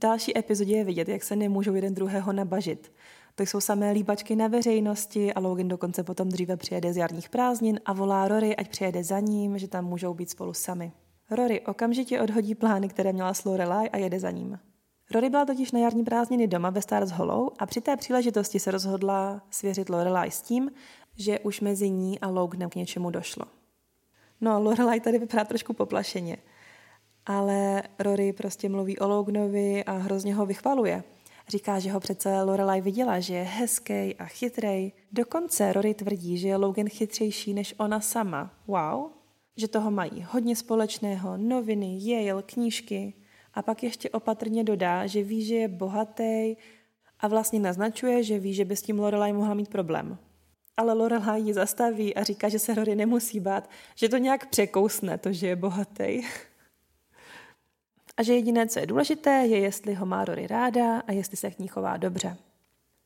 [0.00, 2.92] Další epizodě je vidět, jak se nemůžou jeden druhého nabažit.
[3.34, 7.80] To jsou samé líbačky na veřejnosti a Logan dokonce potom dříve přijede z jarních prázdnin
[7.84, 10.92] a volá Rory, ať přijede za ním, že tam můžou být spolu sami.
[11.30, 14.58] Rory okamžitě odhodí plány, které měla s Lorelai a jede za ním.
[15.10, 18.70] Rory byla totiž na jarní prázdniny doma ve Stars Hollow a při té příležitosti se
[18.70, 20.70] rozhodla svěřit Lorelai s tím,
[21.16, 23.44] že už mezi ní a Loganem k něčemu došlo.
[24.40, 26.36] No, Lorelai tady vypadá trošku poplašeně,
[27.28, 31.04] ale Rory prostě mluví o Loganovi a hrozně ho vychvaluje.
[31.48, 34.92] Říká, že ho přece Lorelai viděla, že je hezký a chytrej.
[35.12, 38.50] Dokonce Rory tvrdí, že je Logan chytřejší než ona sama.
[38.66, 39.10] Wow.
[39.56, 43.14] Že toho mají hodně společného, noviny, Yale, knížky.
[43.54, 46.56] A pak ještě opatrně dodá, že ví, že je bohatý
[47.20, 50.18] a vlastně naznačuje, že ví, že by s tím Lorelai mohla mít problém
[50.78, 55.18] ale Lorelai ji zastaví a říká, že se Rory nemusí bát, že to nějak překousne,
[55.18, 56.22] to, že je bohatý.
[58.18, 61.50] A že jediné, co je důležité, je, jestli ho má Rory ráda a jestli se
[61.50, 62.36] k ní chová dobře.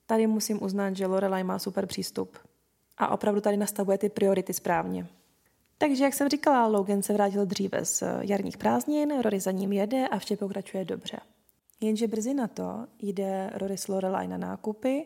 [0.07, 2.39] Tady musím uznat, že Lorelai má super přístup.
[2.99, 5.07] A opravdu tady nastavuje ty priority správně.
[5.79, 10.09] Takže, jak jsem říkala, Logan se vrátil dříve z jarních prázdnin, Rory za ním jede
[10.09, 11.19] a vše pokračuje dobře.
[11.81, 15.05] Jenže brzy na to jde Rory s Lorelai na nákupy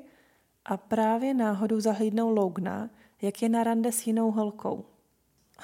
[0.65, 2.91] a právě náhodou zahlídnou Lougna,
[3.23, 4.85] jak je na rande s jinou holkou.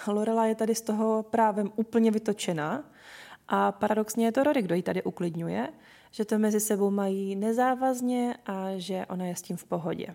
[0.07, 2.92] Lorela je tady z toho právem úplně vytočená
[3.55, 5.69] a paradoxně je to Rory, kdo ji tady uklidňuje,
[6.11, 10.07] že to mezi sebou mají nezávazně a že ona je s tím v pohodě.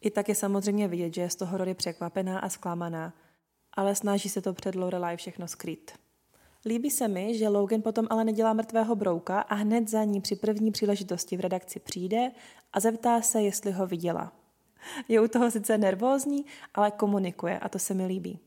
[0.00, 3.14] I tak je samozřejmě vidět, že je z toho Rory překvapená a zklamaná,
[3.72, 5.90] ale snaží se to před Lorelai všechno skrýt.
[6.66, 10.36] Líbí se mi, že Logan potom ale nedělá mrtvého brouka a hned za ní při
[10.36, 12.30] první příležitosti v redakci přijde
[12.72, 14.32] a zeptá se, jestli ho viděla.
[15.08, 18.40] Je u toho sice nervózní, ale komunikuje a to se mi líbí.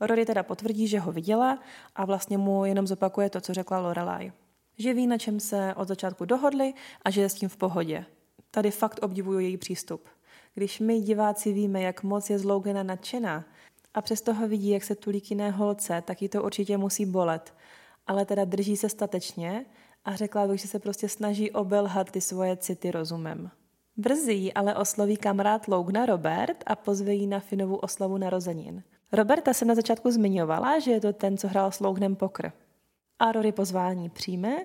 [0.00, 1.58] Rory teda potvrdí, že ho viděla
[1.94, 4.32] a vlastně mu jenom zopakuje to, co řekla Lorelai.
[4.78, 8.04] Že ví, na čem se od začátku dohodli a že je s tím v pohodě.
[8.50, 10.08] Tady fakt obdivuju její přístup.
[10.54, 13.44] Když my diváci víme, jak moc je z Logana nadšená
[13.94, 17.06] a přesto ho vidí, jak se tulí k jiné holce, tak jí to určitě musí
[17.06, 17.54] bolet.
[18.06, 19.66] Ale teda drží se statečně
[20.04, 23.50] a řekla bych, že se prostě snaží obelhat ty svoje city rozumem.
[23.96, 28.82] Brzy ji ale osloví kamarád Lougna Robert a pozve ji na Finovu oslavu narozenin.
[29.12, 32.52] Roberta jsem na začátku zmiňovala, že je to ten, co hrál s Lougnem pokr.
[33.18, 34.56] A Rory pozvání přijme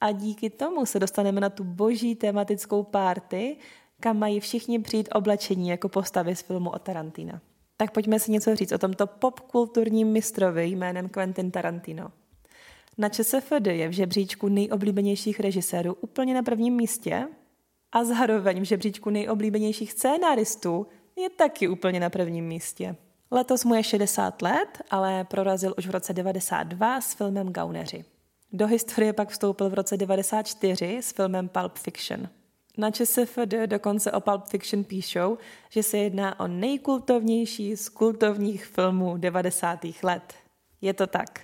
[0.00, 3.56] a díky tomu se dostaneme na tu boží tematickou párty,
[4.00, 7.40] kam mají všichni přijít oblečení jako postavy z filmu o Tarantina.
[7.76, 12.12] Tak pojďme si něco říct o tomto popkulturním mistrovi jménem Quentin Tarantino.
[12.98, 17.28] Na ČSFD je v žebříčku nejoblíbenějších režisérů úplně na prvním místě
[17.92, 20.86] a zároveň v žebříčku nejoblíbenějších scénáristů
[21.16, 22.96] je taky úplně na prvním místě.
[23.30, 28.04] Letos mu je 60 let, ale prorazil už v roce 92 s filmem Gauneři.
[28.52, 32.28] Do historie pak vstoupil v roce 94 s filmem Pulp Fiction.
[32.78, 35.38] Na ČSFD dokonce o Pulp Fiction píšou,
[35.68, 39.78] že se jedná o nejkultovnější z kultovních filmů 90.
[40.02, 40.34] let.
[40.80, 41.40] Je to tak.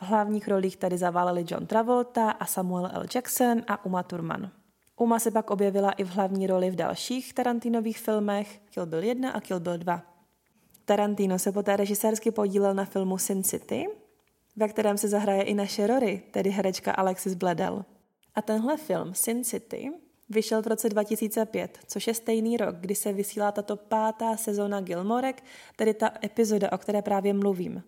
[0.00, 3.04] V hlavních rolích tady zaváleli John Travolta a Samuel L.
[3.14, 4.50] Jackson a Uma Thurman.
[4.96, 9.30] Uma se pak objevila i v hlavní roli v dalších Tarantinových filmech Kill Bill 1
[9.30, 10.11] a Kill Bill 2.
[10.84, 13.86] Tarantino se poté režisérsky podílel na filmu Sin City,
[14.56, 17.84] ve kterém se zahraje i naše Rory, tedy herečka Alexis Bledel.
[18.34, 19.92] A tenhle film Sin City
[20.30, 25.44] vyšel v roce 2005, což je stejný rok, kdy se vysílá tato pátá sezóna Gilmorek,
[25.76, 27.82] tedy ta epizoda, o které právě mluvím.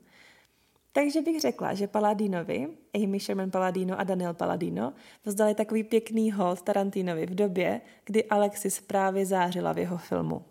[0.93, 4.93] Takže bych řekla, že Paladinovi, Amy Sherman Paladino a Daniel Paladino,
[5.25, 10.45] vzdali takový pěkný hold Tarantinovi v době, kdy Alexis právě zářila v jeho filmu.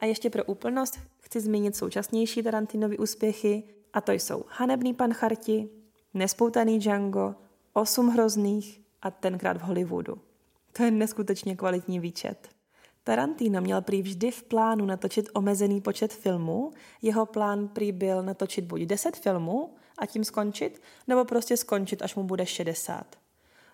[0.00, 5.68] A ještě pro úplnost chci zmínit současnější Tarantinovy úspěchy, a to jsou Hanebný pan Charti,
[6.14, 7.34] Nespoutaný Django,
[7.72, 10.18] Osm hrozných a tenkrát v Hollywoodu.
[10.72, 12.48] To je neskutečně kvalitní výčet.
[13.04, 16.70] Tarantino měl prý vždy v plánu natočit omezený počet filmů.
[17.02, 22.14] Jeho plán prý byl natočit buď 10 filmů a tím skončit, nebo prostě skončit, až
[22.14, 23.16] mu bude 60.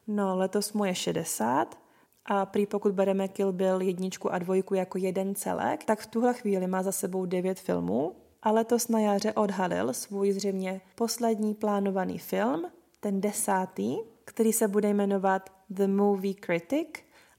[0.06, 1.84] No, letos mu je 60
[2.26, 6.34] a prý pokud bereme Kill Bill jedničku a dvojku jako jeden celek, tak v tuhle
[6.34, 12.18] chvíli má za sebou 9 filmů a letos na jaře odhalil svůj zřejmě poslední plánovaný
[12.18, 12.66] film,
[13.00, 16.88] ten desátý, který se bude jmenovat The Movie Critic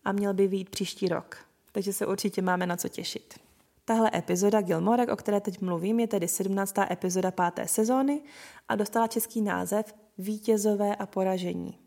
[0.04, 1.38] a měl by výjít příští rok.
[1.72, 3.40] Takže se určitě máme na co těšit.
[3.86, 6.76] Tahle epizoda Gilmorek, o které teď mluvím, je tedy 17.
[6.92, 8.22] epizoda páté sezóny
[8.68, 11.85] a dostala český název Vítězové a poražení.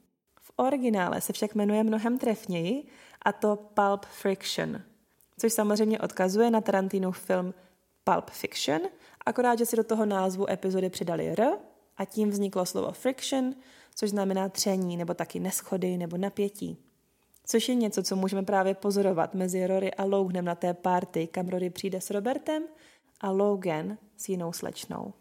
[0.60, 2.84] Originále se však jmenuje mnohem trefněji
[3.22, 4.82] a to Pulp Friction,
[5.38, 7.54] což samozřejmě odkazuje na Tarantinův film
[8.04, 8.80] Pulp Fiction,
[9.26, 11.48] akorát, že si do toho názvu epizody přidali R
[11.96, 13.54] a tím vzniklo slovo friction,
[13.94, 16.78] což znamená tření nebo taky neschody nebo napětí.
[17.46, 21.48] Což je něco, co můžeme právě pozorovat mezi Rory a Loganem na té party, kam
[21.48, 22.62] Rory přijde s Robertem
[23.20, 25.12] a Logan s jinou slečnou.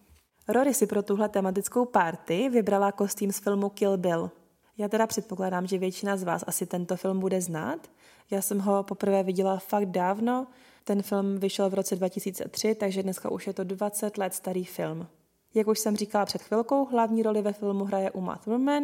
[0.47, 4.31] Rory si pro tuhle tematickou party vybrala kostým z filmu Kill Bill.
[4.77, 7.89] Já teda předpokládám, že většina z vás asi tento film bude znát.
[8.31, 10.47] Já jsem ho poprvé viděla fakt dávno,
[10.83, 15.07] ten film vyšel v roce 2003, takže dneska už je to 20 let starý film.
[15.53, 18.83] Jak už jsem říkala před chvilkou, hlavní roli ve filmu hraje Uma Thurman,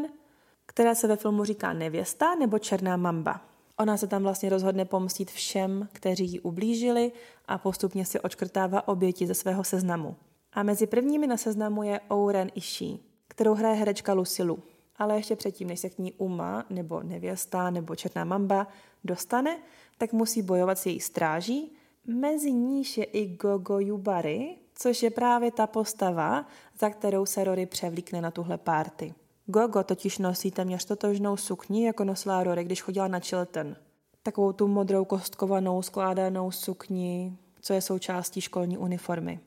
[0.65, 3.41] která se ve filmu říká nevěsta nebo černá mamba.
[3.79, 7.11] Ona se tam vlastně rozhodne pomstit všem, kteří ji ublížili
[7.45, 10.15] a postupně si očkrtává oběti ze svého seznamu.
[10.53, 14.63] A mezi prvními na seznamu je Ouren Ishii, kterou hraje herečka Lucy Liu.
[14.97, 18.67] Ale ještě předtím, než se k ní Uma, nebo nevěsta, nebo černá mamba
[19.03, 19.59] dostane,
[19.97, 21.71] tak musí bojovat s její stráží,
[22.07, 26.47] mezi níž je i Gogo Yubari, což je právě ta postava,
[26.79, 29.13] za kterou se Rory převlíkne na tuhle párty.
[29.45, 33.75] Gogo totiž nosí téměř totožnou sukni, jako nosila Rory, když chodila na Chilton.
[34.23, 39.39] Takovou tu modrou kostkovanou skládanou sukni, co je součástí školní uniformy.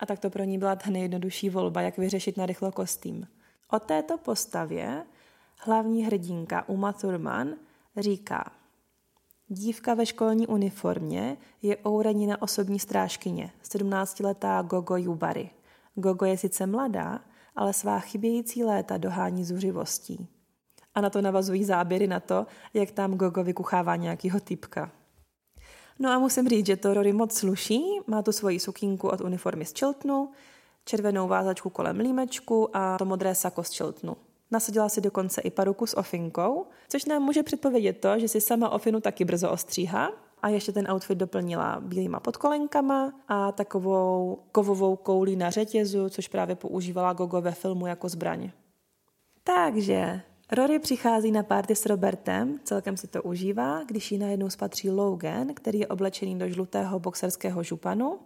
[0.00, 3.26] A tak to pro ní byla ta nejjednodušší volba, jak vyřešit na rychlo kostým.
[3.70, 5.06] O této postavě
[5.58, 7.54] hlavní hrdinka Uma Thurman
[7.96, 8.52] říká–
[9.48, 15.50] Dívka ve školní uniformě je Ouranina osobní strážkyně, 17-letá Gogo Yubari.
[15.94, 17.20] Gogo je sice mladá,
[17.56, 20.28] ale svá chybějící léta dohání zuřivostí.
[20.94, 24.92] A na to navazují záběry na to, jak tam Gogo vykuchává nějakýho typka.
[25.98, 29.64] No a musím říct, že to Rory moc sluší, má tu svoji sukínku od uniformy
[29.64, 30.30] z Chiltonu,
[30.84, 34.16] červenou vázačku kolem límečku a to modré sako z Chiltonu.
[34.50, 38.70] Nasadila si dokonce i paruku s ofinkou, což nám může předpovědět to, že si sama
[38.70, 40.12] ofinu taky brzo ostříhá.
[40.42, 46.56] A ještě ten outfit doplnila bílýma podkolenkama a takovou kovovou koulí na řetězu, což právě
[46.56, 48.50] používala Gogo ve filmu jako zbraň.
[49.44, 50.20] Takže
[50.52, 55.54] Rory přichází na párty s Robertem, celkem si to užívá, když jí najednou spatří Logan,
[55.54, 58.18] který je oblečený do žlutého boxerského županu.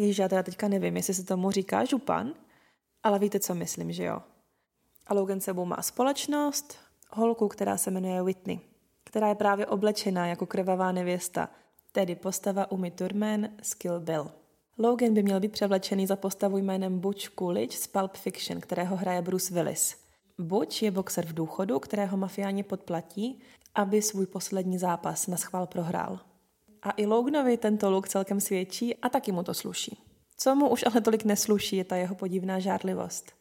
[0.00, 2.34] Ježiš, já teda teďka nevím, jestli se tomu říká župan,
[3.02, 4.22] ale víte, co myslím, že jo?
[5.06, 6.78] A Logan sebou má společnost,
[7.10, 8.60] holku, která se jmenuje Whitney,
[9.04, 11.48] která je právě oblečená jako krvavá nevěsta,
[11.92, 14.30] tedy postava Umi Turman z Kill Bill.
[14.78, 19.22] Logan by měl být převlečený za postavu jménem Butch Coolidge z Pulp Fiction, kterého hraje
[19.22, 19.96] Bruce Willis.
[20.38, 23.40] Butch je boxer v důchodu, kterého mafiáni podplatí,
[23.74, 26.29] aby svůj poslední zápas na schvál prohrál.
[26.82, 29.98] A i Loganovi tento look celkem svědčí a taky mu to sluší.
[30.36, 33.32] Co mu už ale tolik nesluší, je ta jeho podivná žádlivost.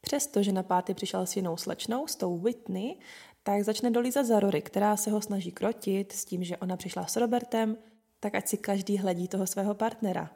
[0.00, 2.96] Přestože na párty přišel s jinou slečnou, s tou Whitney,
[3.42, 7.06] tak začne dolízat za Rory, která se ho snaží krotit s tím, že ona přišla
[7.06, 7.76] s Robertem,
[8.20, 10.30] tak ať si každý hledí toho svého partnera.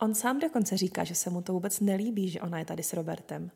[0.00, 2.92] On sám dokonce říká, že se mu to vůbec nelíbí, že ona je tady s
[2.92, 3.50] Robertem.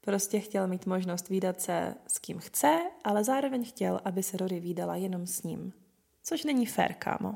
[0.00, 4.60] Prostě chtěl mít možnost výdat se s kým chce, ale zároveň chtěl, aby se Rory
[4.60, 5.72] výdala jenom s ním.
[6.22, 7.34] Což není fér, kámo.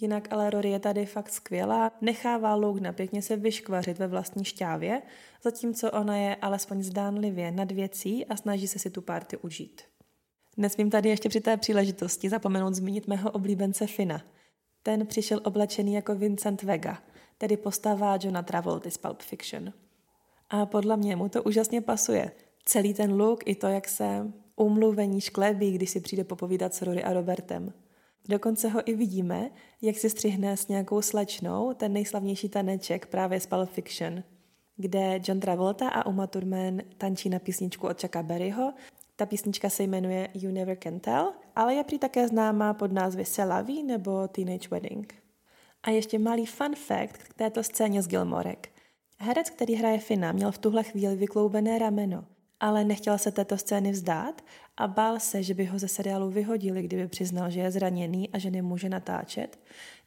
[0.00, 5.02] Jinak ale Rory je tady fakt skvělá, nechává Logna pěkně se vyškvařit ve vlastní šťávě,
[5.42, 9.82] zatímco ona je alespoň zdánlivě nad věcí a snaží se si tu party užít.
[10.56, 14.22] Nesmím tady ještě při té příležitosti zapomenout zmínit mého oblíbence Fina.
[14.82, 17.02] Ten přišel oblečený jako Vincent Vega,
[17.38, 19.72] tedy postava Johna Travolty z Pulp Fiction.
[20.50, 22.32] A podle mě mu to úžasně pasuje.
[22.64, 27.04] Celý ten look i to, jak se umluvení šklebí, když si přijde popovídat s Rory
[27.04, 27.72] a Robertem.
[28.28, 29.50] Dokonce ho i vidíme,
[29.82, 34.22] jak si střihne s nějakou slečnou ten nejslavnější taneček právě z Pulp Fiction,
[34.76, 38.72] kde John Travolta a Uma Thurman tančí na písničku od Chucka Berryho.
[39.16, 43.24] Ta písnička se jmenuje You Never Can Tell, ale je prý také známá pod názvy
[43.24, 45.14] Selavi nebo Teenage Wedding.
[45.82, 48.68] A ještě malý fun fact k této scéně z Gilmorek.
[49.18, 52.24] Herec, který hraje Fina, měl v tuhle chvíli vykloubené rameno,
[52.60, 54.42] ale nechtěl se této scény vzdát
[54.78, 58.38] a bál se, že by ho ze seriálu vyhodili, kdyby přiznal, že je zraněný a
[58.38, 59.58] že nemůže natáčet,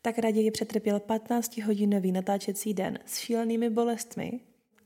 [0.01, 4.39] tak raději přetrpěl 15-hodinový natáčecí den s šílenými bolestmi,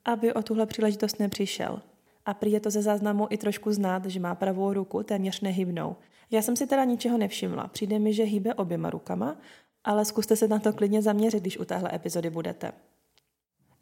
[0.05, 1.81] aby o tuhle příležitost nepřišel.
[2.25, 5.95] A prý je to ze záznamu i trošku znát, že má pravou ruku téměř nehybnou.
[6.31, 7.67] Já jsem si teda ničeho nevšimla.
[7.67, 9.37] Přijde mi, že hýbe oběma rukama,
[9.83, 12.71] ale zkuste se na to klidně zaměřit, když u téhle epizody budete.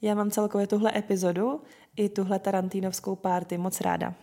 [0.01, 1.61] Já mám celkově tuhle epizodu
[1.95, 4.13] i tuhle Tarantínovskou párty moc ráda.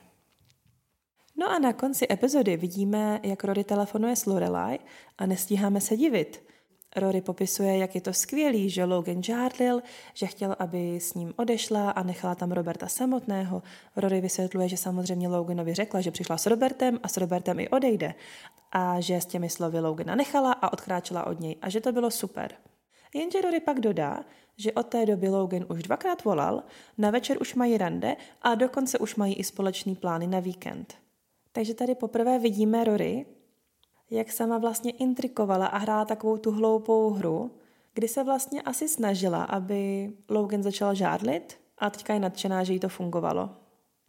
[1.40, 4.78] No a na konci epizody vidíme, jak Rory telefonuje s Lorelai
[5.18, 6.44] a nestíháme se divit.
[6.96, 9.82] Rory popisuje, jak je to skvělý, že Logan žádlil,
[10.14, 13.62] že chtěl, aby s ním odešla a nechala tam Roberta samotného.
[13.96, 18.14] Rory vysvětluje, že samozřejmě Loganovi řekla, že přišla s Robertem a s Robertem i odejde
[18.72, 22.10] a že s těmi slovy Logana nechala a odkráčela od něj a že to bylo
[22.10, 22.54] super.
[23.14, 24.24] Jenže Rory pak dodá,
[24.56, 26.62] že od té doby Logan už dvakrát volal,
[26.98, 30.94] na večer už mají rande a dokonce už mají i společný plány na víkend.
[31.52, 33.26] Takže tady poprvé vidíme Rory,
[34.10, 37.50] jak sama vlastně intrikovala a hrála takovou tu hloupou hru,
[37.94, 42.80] kdy se vlastně asi snažila, aby Logan začal žádlit a teďka je nadšená, že jí
[42.80, 43.50] to fungovalo.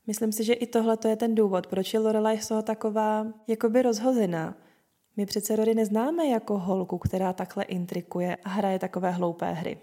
[0.07, 3.81] Myslím si, že i tohle je ten důvod, proč je Lorelai z toho taková jakoby
[3.81, 4.55] rozhozená.
[5.17, 9.77] My přece Rory neznáme jako holku, která takhle intrikuje a hraje takové hloupé hry.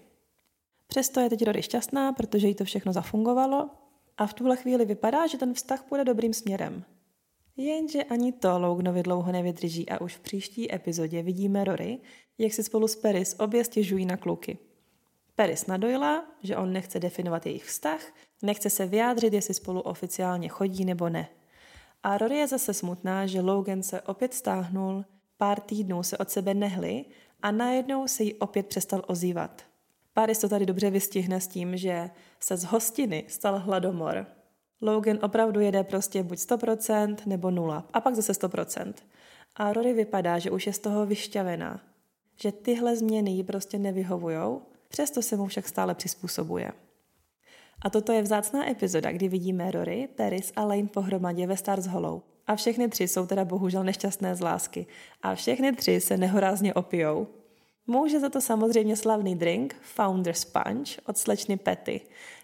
[0.86, 3.70] Přesto je teď Rory šťastná, protože jí to všechno zafungovalo
[4.18, 6.84] a v tuhle chvíli vypadá, že ten vztah půjde dobrým směrem.
[7.60, 11.98] Jenže ani to Loganovi dlouho nevydrží a už v příští epizodě vidíme Rory,
[12.38, 14.58] jak si spolu s Peris obě stěžují na kluky.
[15.34, 18.00] Peris nadojila, že on nechce definovat jejich vztah,
[18.42, 21.28] nechce se vyjádřit, jestli spolu oficiálně chodí nebo ne.
[22.02, 25.04] A Rory je zase smutná, že Logan se opět stáhnul,
[25.36, 27.04] pár týdnů se od sebe nehli
[27.42, 29.62] a najednou se jí opět přestal ozývat.
[30.12, 34.26] Paris to tady dobře vystihne s tím, že se z hostiny stal hladomor.
[34.80, 38.94] Logan opravdu jede prostě buď 100% nebo nula a pak zase 100%.
[39.56, 41.80] A Rory vypadá, že už je z toho vyšťavená.
[42.36, 46.72] Že tyhle změny jí prostě nevyhovujou, přesto se mu však stále přizpůsobuje.
[47.82, 52.20] A toto je vzácná epizoda, kdy vidíme Rory, Paris a Lane pohromadě ve Stars Hollow.
[52.46, 54.86] A všechny tři jsou teda bohužel nešťastné z lásky.
[55.22, 57.26] A všechny tři se nehorázně opijou.
[57.86, 62.00] Může za to samozřejmě slavný drink Founder's Punch od slečny Petty.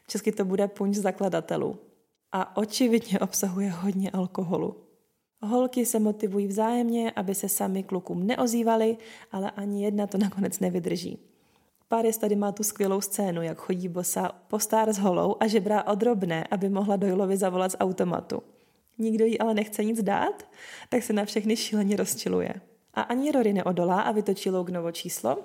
[0.07, 1.79] Česky to bude punč zakladatelů.
[2.37, 4.77] A očividně obsahuje hodně alkoholu.
[5.43, 8.97] Holky se motivují vzájemně, aby se sami klukům neozývali,
[9.33, 11.19] ale ani jedna to nakonec nevydrží.
[11.89, 15.83] Paris tady má tu skvělou scénu, jak chodí bosa po star s holou a žebrá
[15.83, 18.43] odrobné, aby mohla Doylovi zavolat z automatu.
[18.99, 20.43] Nikdo jí ale nechce nic dát,
[20.89, 22.55] tak se na všechny šíleně rozčiluje.
[22.95, 25.39] A ani Rory neodolá a vytočí Loganovo číslo,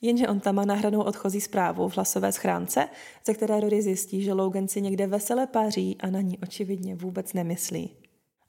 [0.00, 2.88] jenže on tam má nahranou odchozí zprávu v hlasové schránce,
[3.26, 7.32] ze které Rory zjistí, že Logan si někde vesele paří a na ní očividně vůbec
[7.32, 7.96] nemyslí.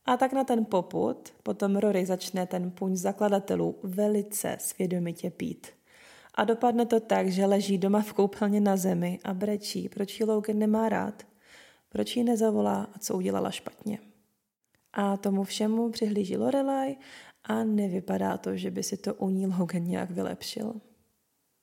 [0.05, 5.67] A tak na ten poput potom Rory začne ten punč zakladatelů velice svědomitě pít.
[6.35, 10.25] A dopadne to tak, že leží doma v koupelně na zemi a brečí, proč ji
[10.25, 11.23] Logan nemá rád,
[11.89, 13.99] proč ji nezavolá a co udělala špatně.
[14.93, 16.95] A tomu všemu přihlíží Lorelai
[17.43, 20.81] a nevypadá to, že by si to u ní Logan nějak vylepšil.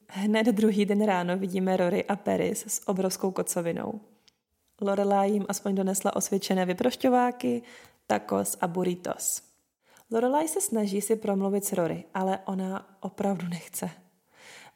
[0.08, 4.00] Hned druhý den ráno vidíme Rory a Paris s obrovskou kocovinou.
[4.80, 7.62] Lorelai jim aspoň donesla osvědčené vyprošťováky,
[8.06, 9.42] tacos a burritos.
[10.10, 13.90] Lorelai se snaží si promluvit s Rory, ale ona opravdu nechce.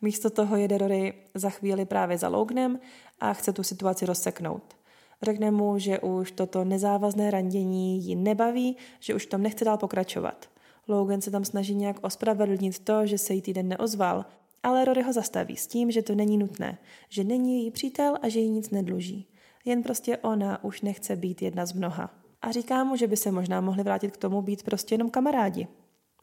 [0.00, 2.80] Místo toho jede Rory za chvíli právě za Lognem
[3.20, 4.76] a chce tu situaci rozseknout.
[5.22, 10.46] Řekne mu, že už toto nezávazné randění ji nebaví, že už tom nechce dál pokračovat.
[10.88, 14.24] Logan se tam snaží nějak ospravedlnit to, že se jí týden neozval,
[14.62, 18.28] ale Rory ho zastaví s tím, že to není nutné, že není její přítel a
[18.28, 19.28] že jí nic nedluží.
[19.64, 22.10] Jen prostě ona už nechce být jedna z mnoha.
[22.42, 25.68] A říká mu, že by se možná mohli vrátit k tomu být prostě jenom kamarádi.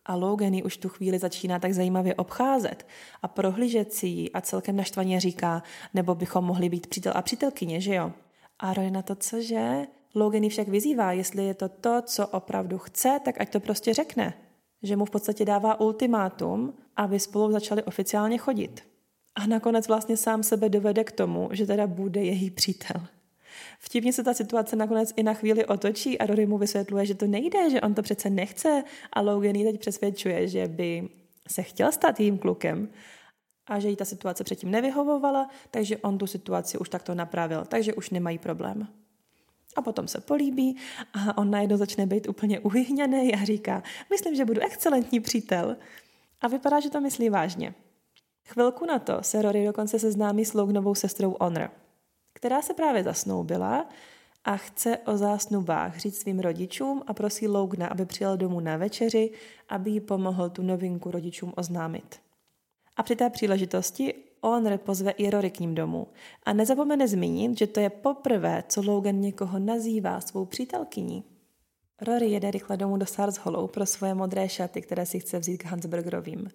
[0.07, 2.87] a Logan ji už tu chvíli začíná tak zajímavě obcházet
[3.21, 5.63] a prohlížet si ji a celkem naštvaně říká,
[5.93, 8.11] nebo bychom mohli být přítel a přítelkyně, že jo?
[8.59, 9.87] A Rory na to, cože?
[10.15, 13.93] Logan ji však vyzývá, jestli je to to, co opravdu chce, tak ať to prostě
[13.93, 14.33] řekne.
[14.83, 18.83] Že mu v podstatě dává ultimátum, aby spolu začali oficiálně chodit.
[19.35, 23.01] A nakonec vlastně sám sebe dovede k tomu, že teda bude její přítel.
[23.79, 27.27] Vtipně se ta situace nakonec i na chvíli otočí a Rory mu vysvětluje, že to
[27.27, 31.09] nejde, že on to přece nechce a Logan ji teď přesvědčuje, že by
[31.47, 32.89] se chtěl stát jejím klukem
[33.67, 37.93] a že jí ta situace předtím nevyhovovala, takže on tu situaci už takto napravil, takže
[37.93, 38.87] už nemají problém.
[39.77, 40.77] A potom se políbí
[41.13, 45.77] a on najednou začne být úplně uhyhněný a říká, myslím, že budu excelentní přítel.
[46.41, 47.73] A vypadá, že to myslí vážně.
[48.47, 51.71] Chvilku na to se Rory dokonce seznámí s Loganovou sestrou Honor,
[52.33, 53.89] která se právě zasnoubila
[54.45, 59.31] a chce o zásnubách říct svým rodičům a prosí Logna, aby přijel domů na večeři,
[59.69, 62.19] aby jí pomohl tu novinku rodičům oznámit.
[62.97, 66.07] A při té příležitosti Honor pozve i Rory k ním domů
[66.43, 71.23] a nezapomene zmínit, že to je poprvé, co Logan někoho nazývá svou přítelkyní.
[72.01, 75.57] Rory jede rychle domů do Sars Hollow pro svoje modré šaty, které si chce vzít
[75.57, 76.49] k Hansbergerovým.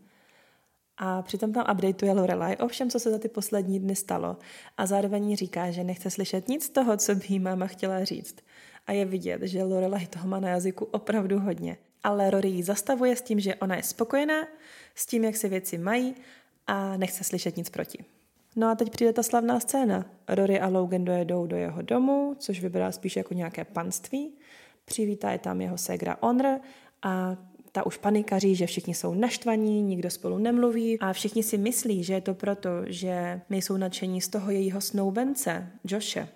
[0.97, 4.37] A přitom tam updateuje Lorelai o všem, co se za ty poslední dny stalo
[4.79, 8.37] a zároveň říká, že nechce slyšet nic z toho, co by jí máma chtěla říct.
[8.87, 11.77] A je vidět, že Lorelai toho má na jazyku opravdu hodně.
[12.03, 14.47] Ale Rory ji zastavuje s tím, že ona je spokojená,
[14.95, 16.15] s tím, jak se věci mají
[16.67, 18.05] a nechce slyšet nic proti.
[18.57, 20.07] No a teď přijde ta slavná scéna.
[20.29, 24.33] Rory a Logan dojedou do jeho domu, což vypadá spíš jako nějaké panství.
[24.85, 26.61] Přivítá je tam jeho ségra Honor
[27.03, 27.37] a
[27.73, 32.13] ta už panikaří, že všichni jsou naštvaní, nikdo spolu nemluví a všichni si myslí, že
[32.15, 36.29] je to proto, že nejsou nadšení z toho jejího snoubence, Joshe.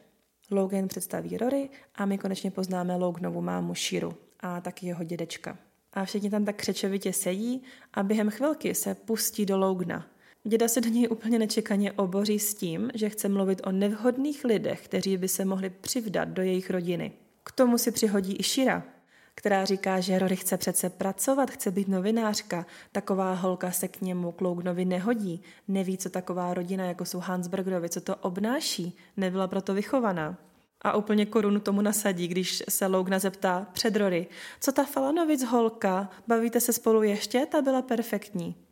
[0.50, 5.58] Logan představí Rory a my konečně poznáme Loganovu mámu Shiru a taky jeho dědečka.
[5.92, 7.62] A všichni tam tak křečovitě sedí
[7.94, 10.06] a během chvilky se pustí do Logna.
[10.48, 14.84] Děda se do něj úplně nečekaně oboří s tím, že chce mluvit o nevhodných lidech,
[14.84, 17.12] kteří by se mohli přivdat do jejich rodiny.
[17.44, 18.82] K tomu si přihodí i Shira,
[19.34, 22.66] která říká, že Rory chce přece pracovat, chce být novinářka.
[22.92, 25.42] Taková holka se k němu Klougnovi nehodí.
[25.68, 28.96] Neví, co taková rodina, jako jsou Hansbergerovi, co to obnáší.
[29.16, 30.38] Nebyla proto vychovaná.
[30.82, 34.26] A úplně korunu tomu nasadí, když se Lougna zeptá před Rory,
[34.60, 38.65] co ta Falanovic holka, bavíte se spolu ještě, ta byla perfektní.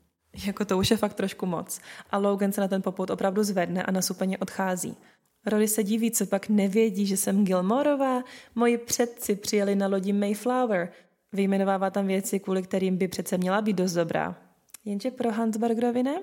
[0.46, 1.80] Jako to už je fakt trošku moc.
[2.10, 4.96] A Logan se na ten poput opravdu zvedne a nasupeně odchází.
[5.46, 8.22] Rory se diví, co pak nevědí, že jsem Gilmorová.
[8.54, 10.92] Moji předci přijeli na lodi Mayflower.
[11.32, 14.36] Vyjmenovává tam věci, kvůli kterým by přece měla být dost dobrá.
[14.84, 16.22] Jenže pro Hansbergerovi ne?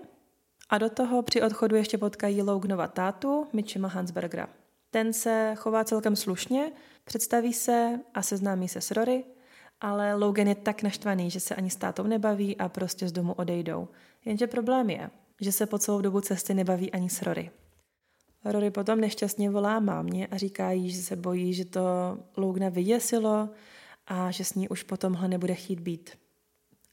[0.69, 4.49] A do toho při odchodu ještě potkají Loganova tátu, Mitchema Hansbergera.
[4.91, 6.71] Ten se chová celkem slušně,
[7.03, 9.23] představí se a seznámí se s Rory,
[9.81, 13.33] ale Logan je tak naštvaný, že se ani s tátou nebaví a prostě z domu
[13.33, 13.87] odejdou.
[14.25, 15.09] Jenže problém je,
[15.41, 17.51] že se po celou dobu cesty nebaví ani s Rory.
[18.45, 21.81] Rory potom nešťastně volá mámě a říká jí, že se bojí, že to
[22.37, 23.49] Lougna vyděsilo
[24.07, 26.09] a že s ní už potomhle nebude chtít být.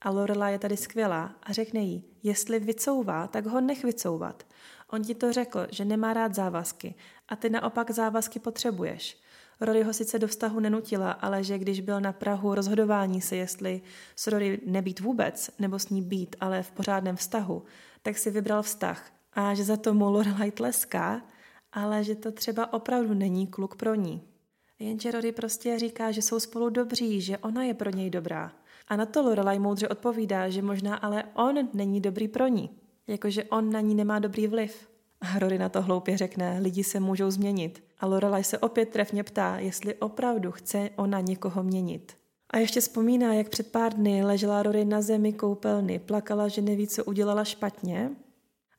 [0.01, 4.47] A Lorela je tady skvělá a řekne jí, jestli vycouvá, tak ho nech vycouvat.
[4.91, 6.95] On ti to řekl, že nemá rád závazky
[7.29, 9.21] a ty naopak závazky potřebuješ.
[9.61, 13.83] Rory ho sice do vztahu nenutila, ale že když byl na Prahu rozhodování se, jestli
[14.17, 17.63] s Rory nebýt vůbec, nebo s ní být, ale v pořádném vztahu,
[18.03, 19.11] tak si vybral vztah.
[19.33, 21.23] A že za to mu Lorelai tleská,
[21.73, 24.23] ale že to třeba opravdu není kluk pro ní.
[24.79, 28.53] Jenže Rory prostě říká, že jsou spolu dobří, že ona je pro něj dobrá.
[28.89, 32.71] A na to Lorelai moudře odpovídá, že možná ale on není dobrý pro ní.
[33.07, 34.89] Jakože on na ní nemá dobrý vliv.
[35.21, 37.88] A Rory na to hloupě řekne, lidi se můžou změnit.
[38.01, 42.17] A Lorelai se opět trefně ptá, jestli opravdu chce ona někoho měnit.
[42.51, 46.87] A ještě vzpomíná, jak před pár dny ležela Rory na zemi koupelny, plakala, že neví,
[46.87, 48.11] co udělala špatně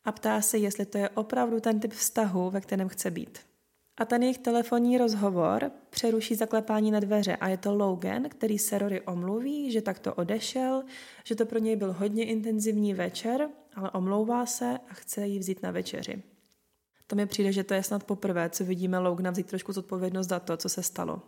[0.05, 3.39] a ptá se, jestli to je opravdu ten typ vztahu, ve kterém chce být.
[3.97, 8.77] A ten jejich telefonní rozhovor přeruší zaklepání na dveře a je to Logan, který se
[8.77, 10.83] Rory omluví, že takto odešel,
[11.23, 15.63] že to pro něj byl hodně intenzivní večer, ale omlouvá se a chce jí vzít
[15.63, 16.23] na večeři.
[17.09, 20.39] To mi přijde, že to je snad poprvé, co vidíme Logana vzít trošku zodpovědnost za
[20.39, 21.21] to, co se stalo.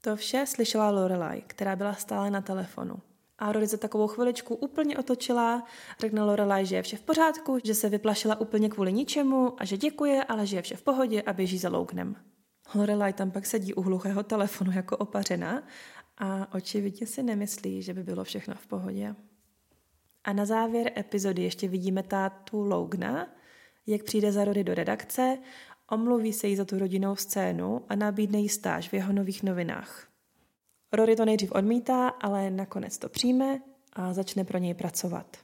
[0.00, 2.96] To vše slyšela Lorelai, která byla stále na telefonu.
[3.38, 5.64] A Rory za takovou chviličku úplně otočila,
[6.00, 9.76] řekla Lorelai, že je vše v pořádku, že se vyplašila úplně kvůli ničemu a že
[9.76, 12.16] děkuje, ale že je vše v pohodě a běží za Lougnem.
[12.74, 15.62] Lorelai tam pak sedí u hluchého telefonu jako opařená
[16.18, 19.14] a očividně si nemyslí, že by bylo všechno v pohodě.
[20.24, 23.26] A na závěr epizody ještě vidíme tátu Lougna,
[23.86, 25.38] jak přijde za Rory do redakce,
[25.90, 30.08] omluví se jí za tu rodinnou scénu a nabídne jí stáž v jeho nových novinách.
[30.92, 33.60] Rory to nejdřív odmítá, ale nakonec to přijme
[33.92, 35.36] a začne pro něj pracovat.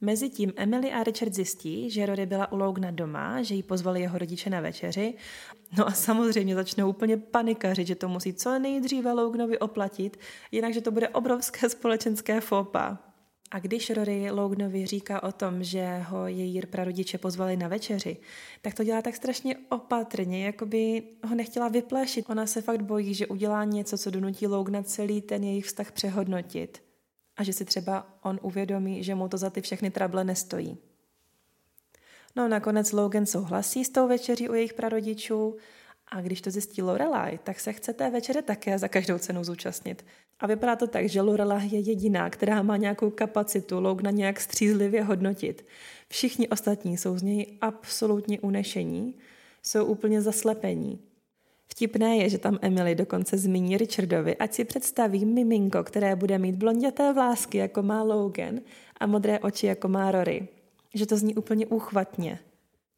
[0.00, 4.18] Mezitím Emily a Richard zjistí, že Rory byla u Logna doma, že jí pozvali jeho
[4.18, 5.14] rodiče na večeři.
[5.78, 10.16] No a samozřejmě začnou úplně panikařit, že to musí co nejdříve Lognovi oplatit,
[10.52, 13.07] jinak že to bude obrovské společenské fopa.
[13.50, 18.16] A když Rory Lognovi říká o tom, že ho její prarodiče pozvali na večeři,
[18.62, 22.30] tak to dělá tak strašně opatrně, jako by ho nechtěla vyplašit.
[22.30, 26.82] Ona se fakt bojí, že udělá něco, co donutí Logna celý ten jejich vztah přehodnotit
[27.36, 30.78] a že si třeba on uvědomí, že mu to za ty všechny trable nestojí.
[32.36, 35.56] No nakonec Logan souhlasí s tou večeří u jejich prarodičů
[36.08, 40.04] a když to zjistí Lorelai, tak se chce té večeře také za každou cenu zúčastnit.
[40.40, 45.02] A vypadá to tak, že Lorelai je jediná, která má nějakou kapacitu Logna nějak střízlivě
[45.02, 45.66] hodnotit.
[46.08, 49.14] Všichni ostatní jsou z něj absolutně unešení,
[49.62, 50.98] jsou úplně zaslepení.
[51.68, 56.56] Vtipné je, že tam Emily dokonce zmíní Richardovi, ať si představí miminko, které bude mít
[56.56, 58.60] blonděté vlásky, jako má Logan,
[59.00, 60.48] a modré oči, jako má Rory.
[60.94, 62.38] Že to zní úplně úchvatně.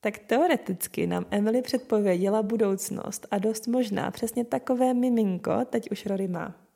[0.01, 6.28] Tak teoreticky nám Emily předpověděla budoucnost a dost možná přesně takové miminko teď už Rory
[6.28, 6.70] má.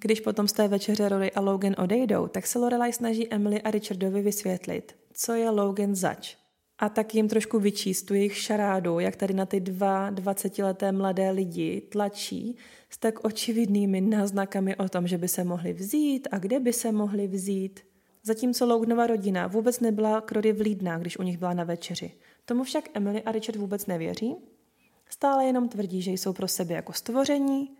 [0.00, 3.70] Když potom z té večeře Rory a Logan odejdou, tak se Lorelai snaží Emily a
[3.70, 6.36] Richardovi vysvětlit, co je Logan zač
[6.78, 11.30] a tak jim trošku vyčíst tu jejich šarádu, jak tady na ty dva dvacetileté mladé
[11.30, 12.56] lidi tlačí
[12.90, 16.92] s tak očividnými náznakami o tom, že by se mohli vzít a kde by se
[16.92, 17.80] mohli vzít.
[18.22, 22.12] Zatímco Loganova rodina vůbec nebyla k Rory vlídná, když u nich byla na večeři.
[22.44, 24.36] Tomu však Emily a Richard vůbec nevěří.
[25.08, 27.70] Stále jenom tvrdí, že jsou pro sebe jako stvoření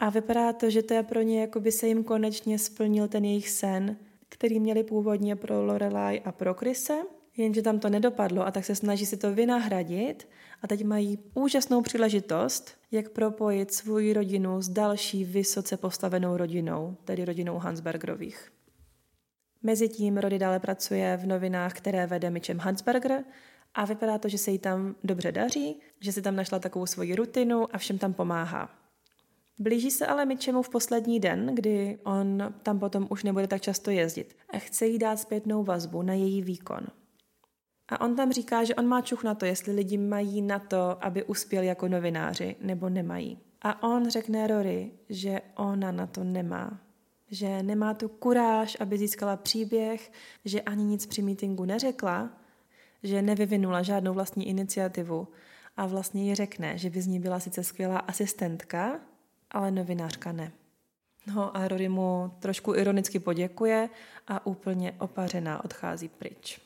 [0.00, 3.24] a vypadá to, že to je pro ně, jako by se jim konečně splnil ten
[3.24, 3.96] jejich sen,
[4.28, 7.02] který měli původně pro Lorelai a pro Krise–
[7.36, 10.28] jenže tam to nedopadlo a tak se snaží si to vynahradit
[10.62, 17.24] a teď mají úžasnou příležitost, jak propojit svou rodinu s další vysoce postavenou rodinou, tedy
[17.24, 18.52] rodinou Hansbergerových.
[19.62, 23.24] Mezitím Rody dále pracuje v novinách, které vede Mitchem Hansberger
[23.74, 27.14] a vypadá to, že se jí tam dobře daří, že si tam našla takovou svoji
[27.14, 28.79] rutinu a všem tam pomáhá.
[29.60, 33.90] Blíží se ale Mitchemu v poslední den, kdy on tam potom už nebude tak často
[33.90, 36.80] jezdit a chce jí dát zpětnou vazbu na její výkon.
[37.88, 41.04] A on tam říká, že on má čuch na to, jestli lidi mají na to,
[41.04, 43.38] aby uspěli jako novináři, nebo nemají.
[43.62, 46.80] A on řekne Rory, že ona na to nemá.
[47.30, 50.12] Že nemá tu kuráž, aby získala příběh,
[50.44, 52.30] že ani nic při mítingu neřekla,
[53.02, 55.28] že nevyvinula žádnou vlastní iniciativu
[55.76, 59.00] a vlastně ji řekne, že by z ní byla sice skvělá asistentka,
[59.50, 60.52] ale novinářka ne.
[61.34, 63.88] No a Rory mu trošku ironicky poděkuje
[64.28, 66.60] a úplně opařená odchází pryč.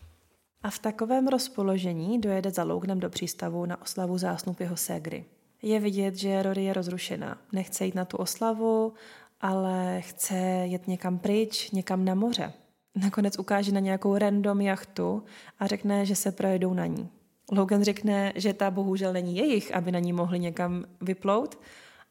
[0.63, 5.25] A v takovém rozpoložení dojede za Lougnem do přístavu na oslavu zásnup jeho ségry.
[5.63, 7.39] Je vidět, že Rory je rozrušená.
[7.53, 8.93] Nechce jít na tu oslavu,
[9.41, 12.53] ale chce jet někam pryč, někam na moře.
[12.95, 15.23] Nakonec ukáže na nějakou random jachtu
[15.59, 17.09] a řekne, že se projedou na ní.
[17.53, 21.59] Logan řekne, že ta bohužel není jejich, aby na ní mohli někam vyplout,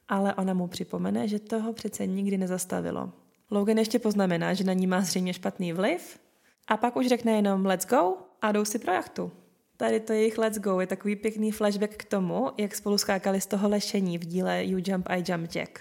[0.10, 3.12] ale ona mu připomene, že toho přece nikdy nezastavilo.
[3.52, 6.20] Logan ještě poznamená, že na ní má zřejmě špatný vliv
[6.68, 9.32] a pak už řekne jenom let's go a jdou si pro jachtu.
[9.78, 13.46] Tady to jejich Let's Go je takový pěkný flashback k tomu, jak spolu skákali z
[13.46, 15.80] toho lešení v díle You Jump, I Jump Jack.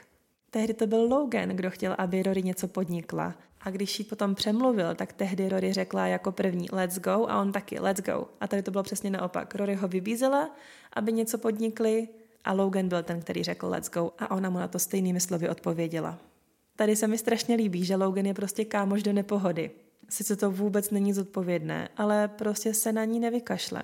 [0.51, 3.35] Tehdy to byl Logan, kdo chtěl, aby Rory něco podnikla.
[3.61, 7.53] A když jí potom přemluvil, tak tehdy Rory řekla jako první let's go a on
[7.53, 8.29] taky let's go.
[8.41, 9.55] A tady to bylo přesně naopak.
[9.55, 10.51] Rory ho vybízela,
[10.93, 12.09] aby něco podnikli
[12.45, 15.49] a Logan byl ten, který řekl let's go a ona mu na to stejnými slovy
[15.49, 16.19] odpověděla.
[16.77, 19.71] Tady se mi strašně líbí, že Logan je prostě kámoš do nepohody.
[20.09, 23.83] Sice to vůbec není zodpovědné, ale prostě se na ní nevykašle.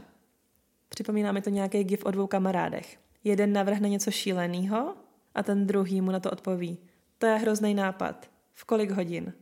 [0.89, 2.99] Připomíná mi to nějaký gif o dvou kamarádech.
[3.25, 4.95] Jeden navrhne něco šíleného
[5.35, 6.79] a ten druhý mu na to odpoví.
[7.19, 8.31] To je hrozný nápad.
[8.55, 9.33] V kolik hodin?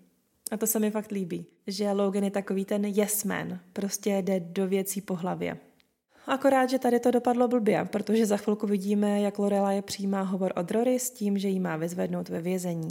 [0.51, 4.41] A to se mi fakt líbí, že Logan je takový ten yes man, prostě jde
[4.41, 5.59] do věcí po hlavě.
[6.27, 10.70] Akorát, že tady to dopadlo blbě, protože za chvilku vidíme, jak Lorelai přijímá hovor od
[10.70, 12.89] Rory s tím, že jí má vyzvednout ve vězení.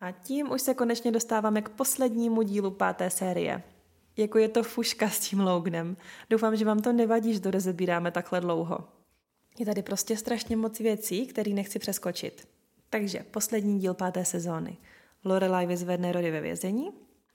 [0.00, 3.62] A tím už se konečně dostáváme k poslednímu dílu páté série.
[4.16, 5.96] Jako je to fuška s tím Loganem.
[6.30, 8.78] Doufám, že vám to nevadí, že to rozebíráme takhle dlouho.
[9.58, 12.48] Je tady prostě strašně moc věcí, které nechci přeskočit.
[12.90, 14.76] Takže poslední díl páté sezóny.
[15.24, 16.90] Lorelai vyzvedne Rory ve vězení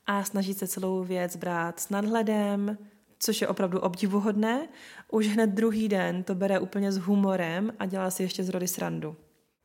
[0.05, 2.77] a snaží se celou věc brát s nadhledem,
[3.21, 4.67] což je opravdu obdivuhodné.
[5.11, 8.67] Už hned druhý den to bere úplně s humorem a dělá si ještě z Rory
[8.67, 9.15] srandu.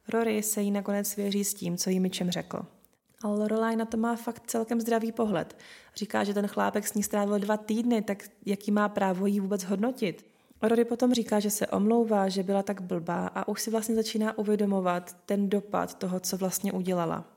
[0.09, 2.67] Rory se jí nakonec svěří s tím, co jí Mitchem řekl.
[3.23, 5.57] Ale Lorelai na to má fakt celkem zdravý pohled.
[5.97, 9.65] Říká, že ten chlápek s ní strávil dva týdny, tak jaký má právo jí vůbec
[9.65, 10.27] hodnotit?
[10.63, 14.39] Rory potom říká, že se omlouvá, že byla tak blbá a už si vlastně začíná
[14.39, 17.36] uvědomovat ten dopad toho, co vlastně udělala.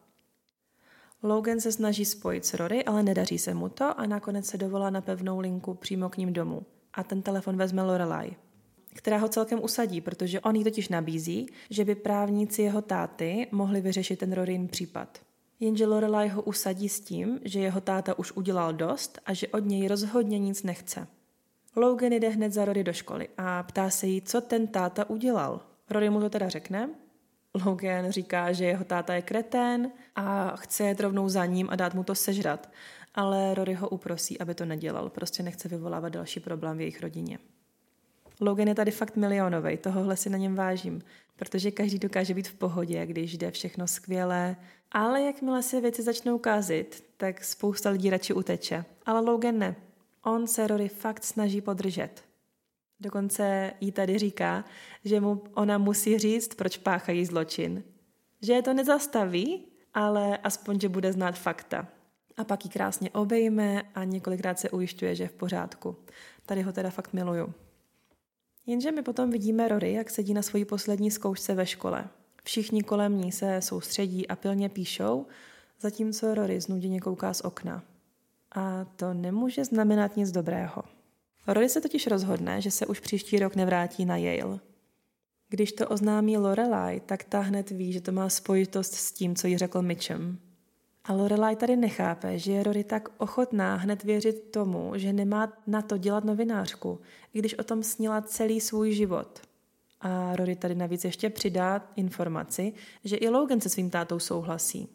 [1.23, 4.89] Logan se snaží spojit s Rory, ale nedaří se mu to a nakonec se dovolá
[4.89, 6.65] na pevnou linku přímo k ním domů.
[6.93, 8.31] A ten telefon vezme Lorelai,
[8.93, 13.81] která ho celkem usadí, protože on jí totiž nabízí, že by právníci jeho táty mohli
[13.81, 15.19] vyřešit ten Rorin případ.
[15.59, 19.65] Jenže Lorelai ho usadí s tím, že jeho táta už udělal dost a že od
[19.65, 21.07] něj rozhodně nic nechce.
[21.75, 25.61] Logan jde hned za Rory do školy a ptá se jí, co ten táta udělal.
[25.89, 26.89] Rory mu to teda řekne.
[27.65, 31.93] Logan říká, že jeho táta je kretén a chce jet rovnou za ním a dát
[31.93, 32.69] mu to sežrat.
[33.15, 35.09] Ale Rory ho uprosí, aby to nedělal.
[35.09, 37.39] Prostě nechce vyvolávat další problém v jejich rodině.
[38.41, 41.01] Logan je tady fakt milionový, tohohle si na něm vážím,
[41.35, 44.55] protože každý dokáže být v pohodě, když jde všechno skvěle,
[44.91, 48.85] ale jakmile se věci začnou kázit, tak spousta lidí radši uteče.
[49.05, 49.75] Ale Logan ne.
[50.23, 52.28] On se Rory fakt snaží podržet.
[52.99, 54.65] Dokonce jí tady říká,
[55.05, 57.83] že mu ona musí říct, proč páchají zločin.
[58.41, 61.87] Že je to nezastaví, ale aspoň, že bude znát fakta.
[62.37, 65.95] A pak ji krásně obejme a několikrát se ujišťuje, že je v pořádku.
[66.45, 67.53] Tady ho teda fakt miluju.
[68.65, 72.07] Jenže my potom vidíme Rory, jak sedí na svojí poslední zkoušce ve škole.
[72.43, 75.25] Všichni kolem ní se soustředí a pilně píšou,
[75.79, 77.83] zatímco Rory znuděně kouká z okna.
[78.55, 80.83] A to nemůže znamenat nic dobrého.
[81.47, 84.59] Rory se totiž rozhodne, že se už příští rok nevrátí na Yale.
[85.49, 89.47] Když to oznámí Lorelai, tak ta hned ví, že to má spojitost s tím, co
[89.47, 90.39] jí řekl Mitchem.
[91.03, 95.81] A Lorelai tady nechápe, že je Rory tak ochotná hned věřit tomu, že nemá na
[95.81, 96.99] to dělat novinářku,
[97.33, 99.39] i když o tom snila celý svůj život.
[100.01, 102.73] A Rory tady navíc ještě přidá informaci,
[103.03, 104.87] že i Logan se svým tátou souhlasí.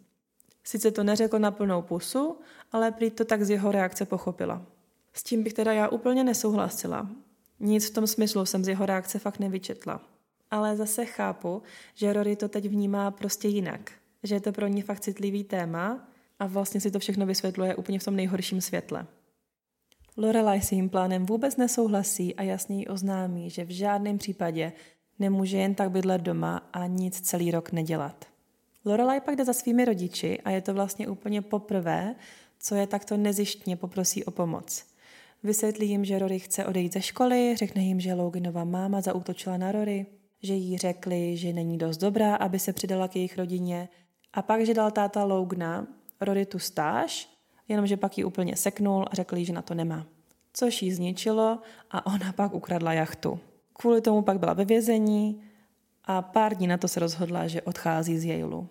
[0.64, 2.38] Sice to neřekl na plnou pusu,
[2.72, 4.66] ale prý to tak z jeho reakce pochopila.
[5.14, 7.08] S tím bych teda já úplně nesouhlasila.
[7.60, 10.00] Nic v tom smyslu jsem z jeho reakce fakt nevyčetla.
[10.50, 11.62] Ale zase chápu,
[11.94, 13.92] že Rory to teď vnímá prostě jinak.
[14.22, 16.08] Že je to pro ní fakt citlivý téma
[16.38, 19.06] a vlastně si to všechno vysvětluje úplně v tom nejhorším světle.
[20.16, 24.72] Lorelai s jím plánem vůbec nesouhlasí a jasně jí oznámí, že v žádném případě
[25.18, 28.24] nemůže jen tak bydlet doma a nic celý rok nedělat.
[28.84, 32.14] Lorelai pak jde za svými rodiči a je to vlastně úplně poprvé,
[32.58, 34.93] co je takto nezištně poprosí o pomoc.
[35.44, 39.72] Vysvětlí jim, že Rory chce odejít ze školy, řekne jim, že Loganova máma zaútočila na
[39.72, 40.06] Rory,
[40.42, 43.88] že jí řekli, že není dost dobrá, aby se přidala k jejich rodině
[44.32, 45.86] a pak, že dal táta Logna
[46.20, 47.28] Rory tu stáž,
[47.68, 50.06] jenomže pak ji úplně seknul a řekl jí, že na to nemá.
[50.52, 51.58] Což jí zničilo
[51.90, 53.40] a ona pak ukradla jachtu.
[53.72, 55.42] Kvůli tomu pak byla ve vězení
[56.04, 58.66] a pár dní na to se rozhodla, že odchází z Yaleu.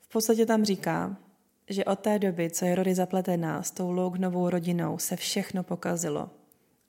[0.00, 1.16] V podstatě tam říká,
[1.68, 6.30] že od té doby, co je Rory zapletená s tou Lognovou rodinou, se všechno pokazilo.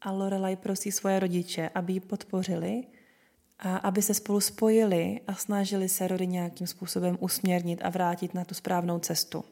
[0.02, 2.84] A Lorelai prosí svoje rodiče, aby ji podpořili
[3.60, 8.46] a aby se spolu spojili a snažili se Rory nějakým způsobem usměrnit a vrátit na
[8.46, 9.44] tu správnou cestu.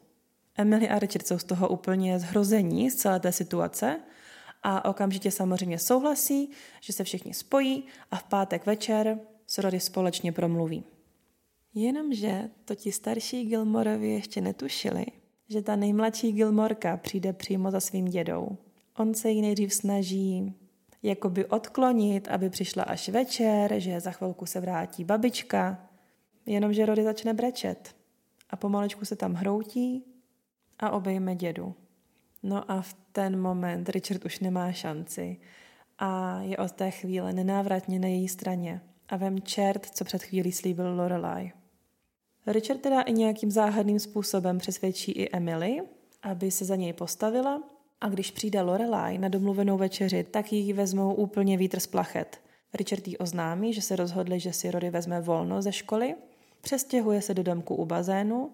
[0.58, 4.00] Emily a Richard jsou z toho úplně zhrození z celé té situace
[4.64, 6.52] a okamžitě samozřejmě souhlasí,
[6.82, 10.84] že se všichni spojí a v pátek večer s Rory společně promluví.
[11.80, 15.06] Jenomže to ti starší Gilmorovi ještě netušili,
[15.50, 18.58] že ta nejmladší Gilmorka přijde přímo za svým dědou.
[18.98, 20.54] On se jí nejdřív snaží
[21.04, 25.90] jakoby odklonit, aby přišla až večer, že za chvilku se vrátí babička,
[26.46, 27.96] jenomže Rory začne brečet
[28.50, 30.04] a pomalečku se tam hroutí
[30.80, 31.76] a obejme dědu.
[32.44, 35.38] No a v ten moment Richard už nemá šanci
[36.00, 40.52] a je od té chvíle nenávratně na její straně a vem čert, co před chvílí
[40.52, 41.52] slíbil Lorelai.
[42.48, 45.82] Richard teda i nějakým záhadným způsobem přesvědčí i Emily,
[46.24, 47.64] aby se za něj postavila
[48.02, 52.41] a když přijde Lorelai na domluvenou večeři, tak jí vezmou úplně vítr z plachet.
[52.74, 56.16] Richard jí oznámí, že se rozhodli, že si Rory vezme volno ze školy,
[56.62, 58.52] přestěhuje se do domku u bazénu,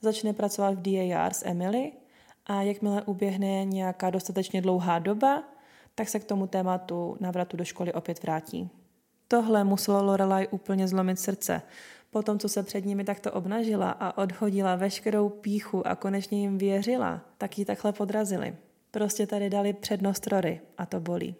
[0.00, 1.92] začne pracovat v DAR s Emily
[2.46, 5.42] a jakmile uběhne nějaká dostatečně dlouhá doba,
[5.94, 8.70] tak se k tomu tématu návratu do školy opět vrátí.
[9.28, 11.62] Tohle muselo Lorelai úplně zlomit srdce,
[12.10, 16.58] po tom, co se před nimi takto obnažila a odhodila veškerou píchu a konečně jim
[16.58, 18.56] věřila, tak ji takhle podrazili.
[18.90, 21.34] Prostě tady dali přednost Rory a to bolí.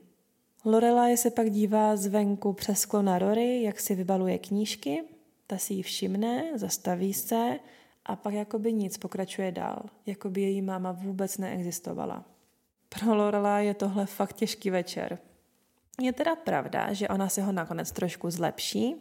[0.65, 5.03] Lorelai se pak dívá zvenku přes sklo na Rory, jak si vybaluje knížky,
[5.47, 7.59] ta si ji všimne, zastaví se
[8.07, 12.25] a pak jakoby nic pokračuje dál, jako by její máma vůbec neexistovala.
[12.89, 15.19] Pro Lorelai je tohle fakt těžký večer.
[16.01, 18.95] Je teda pravda, že ona se ho nakonec trošku zlepší,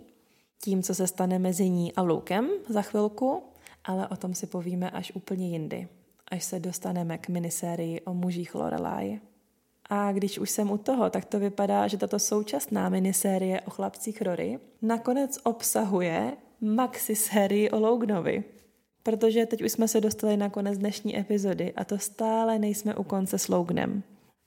[0.62, 3.44] tím, co se stane mezi ní a Lukem za chvilku,
[3.84, 5.88] ale o tom si povíme až úplně jindy,
[6.32, 9.20] až se dostaneme k minisérii o mužích Lorelai.
[9.90, 14.22] A když už jsem u toho, tak to vypadá, že tato současná minisérie o chlapcích
[14.22, 18.44] Rory nakonec obsahuje maxi sérii o Loganovi.
[19.06, 23.04] protože teď už jsme se dostali na konec dnešní epizody a to stále nejsme u
[23.04, 24.04] konce s Loganem.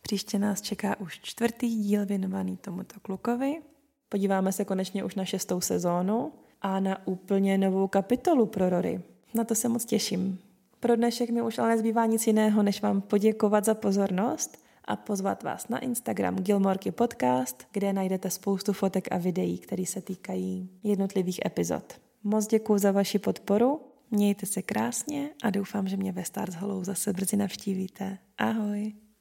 [0.08, 3.62] Příště nás čeká už čtvrtý díl věnovaný tomuto klukovi.
[4.08, 6.32] Podíváme se konečně už na šestou sezónu
[6.62, 9.02] a na úplně novou kapitolu pro Rory.
[9.34, 10.38] Na to se moc těším.
[10.80, 15.42] Pro dnešek mi už ale nezbývá nic jiného, než vám poděkovat za pozornost a pozvat
[15.42, 21.40] vás na Instagram Gilmorky Podcast, kde najdete spoustu fotek a videí, které se týkají jednotlivých
[21.46, 22.00] epizod.
[22.24, 23.80] Moc děkuji za vaši podporu,
[24.10, 28.18] mějte se krásně a doufám, že mě ve Stars Hollow zase brzy navštívíte.
[28.38, 29.07] Ahoj!